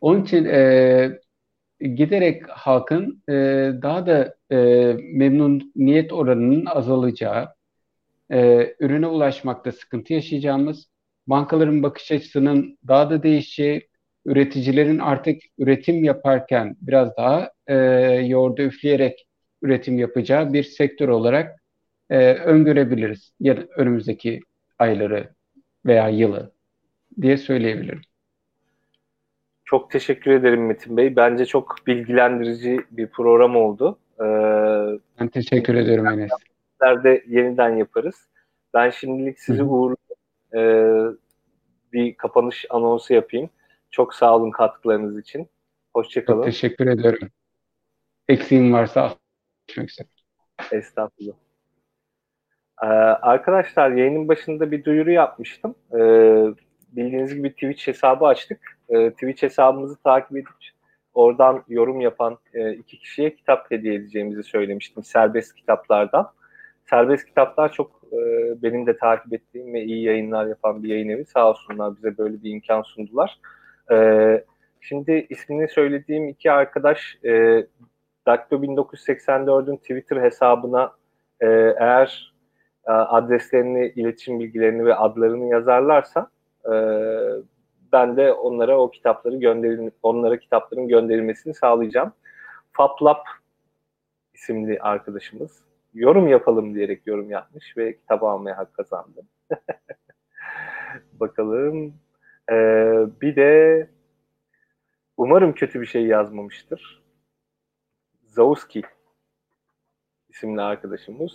Onun 0.00 0.22
için 0.22 0.44
e, 0.44 1.18
giderek 1.80 2.48
halkın 2.48 3.22
e, 3.28 3.32
daha 3.82 4.06
da 4.06 4.36
e, 4.50 4.56
memnuniyet 5.02 6.12
oranının 6.12 6.66
azalacağı, 6.66 7.48
e, 8.32 8.68
ürüne 8.80 9.06
ulaşmakta 9.06 9.72
sıkıntı 9.72 10.12
yaşayacağımız, 10.12 10.88
bankaların 11.26 11.82
bakış 11.82 12.12
açısının 12.12 12.78
daha 12.88 13.10
da 13.10 13.22
değişeceği, 13.22 13.88
üreticilerin 14.24 14.98
artık 14.98 15.42
üretim 15.58 16.04
yaparken 16.04 16.76
biraz 16.80 17.16
daha 17.16 17.50
e, 17.66 17.74
yoğurdu 18.26 18.62
üfleyerek 18.62 19.26
üretim 19.62 19.98
yapacağı 19.98 20.52
bir 20.52 20.62
sektör 20.62 21.08
olarak 21.08 21.62
e, 22.10 22.34
öngörebiliriz 22.34 23.32
ya 23.40 23.56
önümüzdeki 23.76 24.40
ayları 24.78 25.28
veya 25.86 26.08
yılı 26.08 26.52
diye 27.20 27.36
söyleyebilirim. 27.36 28.00
Çok 29.64 29.90
teşekkür 29.90 30.30
ederim 30.30 30.66
Metin 30.66 30.96
Bey. 30.96 31.16
Bence 31.16 31.46
çok 31.46 31.76
bilgilendirici 31.86 32.80
bir 32.90 33.06
program 33.06 33.56
oldu. 33.56 33.98
Ee, 34.20 34.24
ben 35.20 35.28
teşekkür 35.28 35.74
ederim 35.74 36.06
Enes. 36.06 36.30
De 37.04 37.24
yeniden 37.28 37.76
yaparız. 37.76 38.28
Ben 38.74 38.90
şimdilik 38.90 39.40
sizi 39.40 39.62
uğurlayayım. 39.62 39.96
Ee, 40.54 41.16
bir 41.92 42.14
kapanış 42.14 42.66
anonsu 42.70 43.14
yapayım. 43.14 43.50
Çok 43.94 44.14
sağ 44.14 44.36
olun 44.36 44.50
katkılarınız 44.50 45.18
için. 45.18 45.48
Hoşçakalın. 45.94 46.38
Çok 46.38 46.44
teşekkür 46.44 46.86
ederim. 46.86 47.30
Eksiğim 48.28 48.72
varsa 48.72 49.14
görüşmek 49.66 49.90
üzere. 49.90 50.08
Estağfurullah. 50.78 51.34
Ee, 52.82 52.86
arkadaşlar 52.86 53.90
yayının 53.90 54.28
başında 54.28 54.70
bir 54.70 54.84
duyuru 54.84 55.10
yapmıştım. 55.10 55.74
Ee, 55.92 56.46
bildiğiniz 56.92 57.34
gibi 57.34 57.52
Twitch 57.52 57.86
hesabı 57.86 58.26
açtık. 58.26 58.78
Ee, 58.88 59.10
Twitch 59.10 59.42
hesabımızı 59.42 59.96
takip 59.96 60.36
edip 60.36 60.48
oradan 61.14 61.64
yorum 61.68 62.00
yapan 62.00 62.38
e, 62.54 62.72
iki 62.72 62.98
kişiye 62.98 63.36
kitap 63.36 63.70
hediye 63.70 63.94
edeceğimizi 63.94 64.42
söylemiştim 64.42 65.04
serbest 65.04 65.54
kitaplardan. 65.54 66.30
Serbest 66.90 67.26
kitaplar 67.26 67.72
çok 67.72 68.02
e, 68.12 68.18
benim 68.62 68.86
de 68.86 68.96
takip 68.96 69.32
ettiğim 69.32 69.74
ve 69.74 69.84
iyi 69.84 70.02
yayınlar 70.02 70.46
yapan 70.46 70.82
bir 70.82 70.88
yayın 70.88 71.08
evi. 71.08 71.24
Sağ 71.24 71.50
olsunlar 71.50 71.96
bize 71.96 72.18
böyle 72.18 72.42
bir 72.42 72.50
imkan 72.50 72.82
sundular. 72.82 73.40
E, 73.92 74.44
şimdi 74.80 75.26
ismini 75.30 75.68
söylediğim 75.68 76.28
iki 76.28 76.52
arkadaş 76.52 77.18
e, 77.24 77.66
Daktilo 78.26 78.62
1984'ün 78.62 79.76
Twitter 79.76 80.22
hesabına 80.22 80.92
e, 81.40 81.46
eğer 81.78 82.34
e, 82.86 82.92
adreslerini, 82.92 83.86
iletişim 83.86 84.40
bilgilerini 84.40 84.84
ve 84.84 84.94
adlarını 84.94 85.48
yazarlarsa 85.48 86.30
e, 86.64 86.74
ben 87.92 88.16
de 88.16 88.32
onlara 88.32 88.78
o 88.78 88.90
kitapları 88.90 89.36
gönderin, 89.36 89.92
onlara 90.02 90.36
kitapların 90.36 90.88
gönderilmesini 90.88 91.54
sağlayacağım. 91.54 92.12
Faplap 92.72 93.26
isimli 94.34 94.78
arkadaşımız 94.80 95.64
yorum 95.94 96.28
yapalım 96.28 96.74
diyerek 96.74 97.06
yorum 97.06 97.30
yapmış 97.30 97.76
ve 97.76 97.96
kitabı 97.96 98.26
almaya 98.26 98.58
hak 98.58 98.74
kazandı. 98.74 99.22
Bakalım. 101.12 101.94
Ee, 102.50 103.06
bir 103.20 103.36
de 103.36 103.88
umarım 105.16 105.52
kötü 105.52 105.80
bir 105.80 105.86
şey 105.86 106.06
yazmamıştır. 106.06 107.02
Zawski 108.22 108.82
isimli 110.28 110.62
arkadaşımız. 110.62 111.32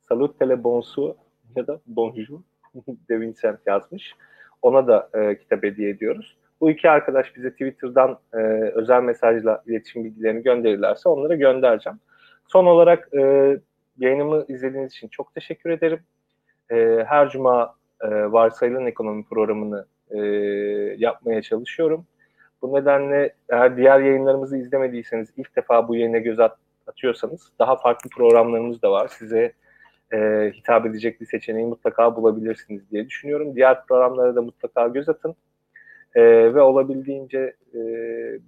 Salut 0.00 0.38
tele 0.38 0.64
bonsu 0.64 1.16
ya 1.56 1.66
da 1.66 1.80
bonjour 1.86 2.40
de 3.08 3.20
Vincent 3.20 3.60
yazmış. 3.66 4.14
Ona 4.62 4.86
da 4.86 5.10
e, 5.14 5.38
kitap 5.38 5.62
hediye 5.62 5.90
ediyoruz. 5.90 6.36
Bu 6.60 6.70
iki 6.70 6.90
arkadaş 6.90 7.36
bize 7.36 7.50
Twitter'dan 7.50 8.18
e, 8.34 8.38
özel 8.74 9.02
mesajla 9.02 9.62
iletişim 9.66 10.04
bilgilerini 10.04 10.42
gönderirlerse 10.42 11.08
onlara 11.08 11.34
göndereceğim. 11.34 11.98
Son 12.46 12.66
olarak 12.66 13.14
e, 13.14 13.56
yayınımı 13.98 14.44
izlediğiniz 14.48 14.92
için 14.92 15.08
çok 15.08 15.34
teşekkür 15.34 15.70
ederim. 15.70 16.00
E, 16.70 17.04
her 17.08 17.30
cuma 17.30 17.74
e, 18.00 18.08
varsayılan 18.32 18.86
ekonomi 18.86 19.24
programını 19.24 19.86
e, 20.14 20.18
yapmaya 20.98 21.42
çalışıyorum. 21.42 22.06
Bu 22.62 22.74
nedenle 22.74 23.34
eğer 23.48 23.76
diğer 23.76 24.00
yayınlarımızı 24.00 24.56
izlemediyseniz 24.56 25.28
ilk 25.36 25.56
defa 25.56 25.88
bu 25.88 25.96
yayına 25.96 26.18
göz 26.18 26.40
at, 26.40 26.56
atıyorsanız 26.86 27.52
daha 27.58 27.76
farklı 27.76 28.10
programlarımız 28.10 28.82
da 28.82 28.90
var. 28.90 29.08
Size 29.08 29.52
e, 30.12 30.50
hitap 30.54 30.86
edecek 30.86 31.20
bir 31.20 31.26
seçeneği 31.26 31.66
mutlaka 31.66 32.16
bulabilirsiniz 32.16 32.90
diye 32.90 33.08
düşünüyorum. 33.08 33.56
Diğer 33.56 33.86
programlara 33.86 34.34
da 34.36 34.42
mutlaka 34.42 34.88
göz 34.88 35.08
atın. 35.08 35.34
E, 36.14 36.22
ve 36.54 36.60
olabildiğince 36.60 37.54
e, 37.74 37.80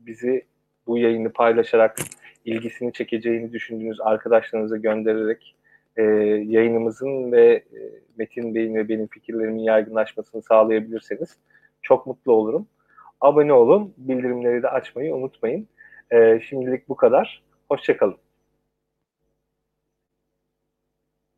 bizi 0.06 0.42
bu 0.86 0.98
yayını 0.98 1.32
paylaşarak 1.32 1.96
ilgisini 2.44 2.92
çekeceğini 2.92 3.52
düşündüğünüz 3.52 4.00
arkadaşlarınıza 4.00 4.76
göndererek 4.76 5.56
e, 5.96 6.02
yayınımızın 6.46 7.32
ve 7.32 7.54
e, 7.54 7.80
Metin 8.16 8.54
Bey'in 8.54 8.74
ve 8.74 8.88
benim 8.88 9.06
fikirlerimin 9.06 9.62
yaygınlaşmasını 9.62 10.42
sağlayabilirseniz 10.42 11.38
çok 11.84 12.06
mutlu 12.06 12.32
olurum. 12.32 12.66
Abone 13.20 13.52
olun, 13.52 13.94
bildirimleri 13.96 14.62
de 14.62 14.68
açmayı 14.68 15.14
unutmayın. 15.14 15.68
E, 16.10 16.40
şimdilik 16.48 16.88
bu 16.88 16.96
kadar. 16.96 17.42
Hoşçakalın. 17.68 18.16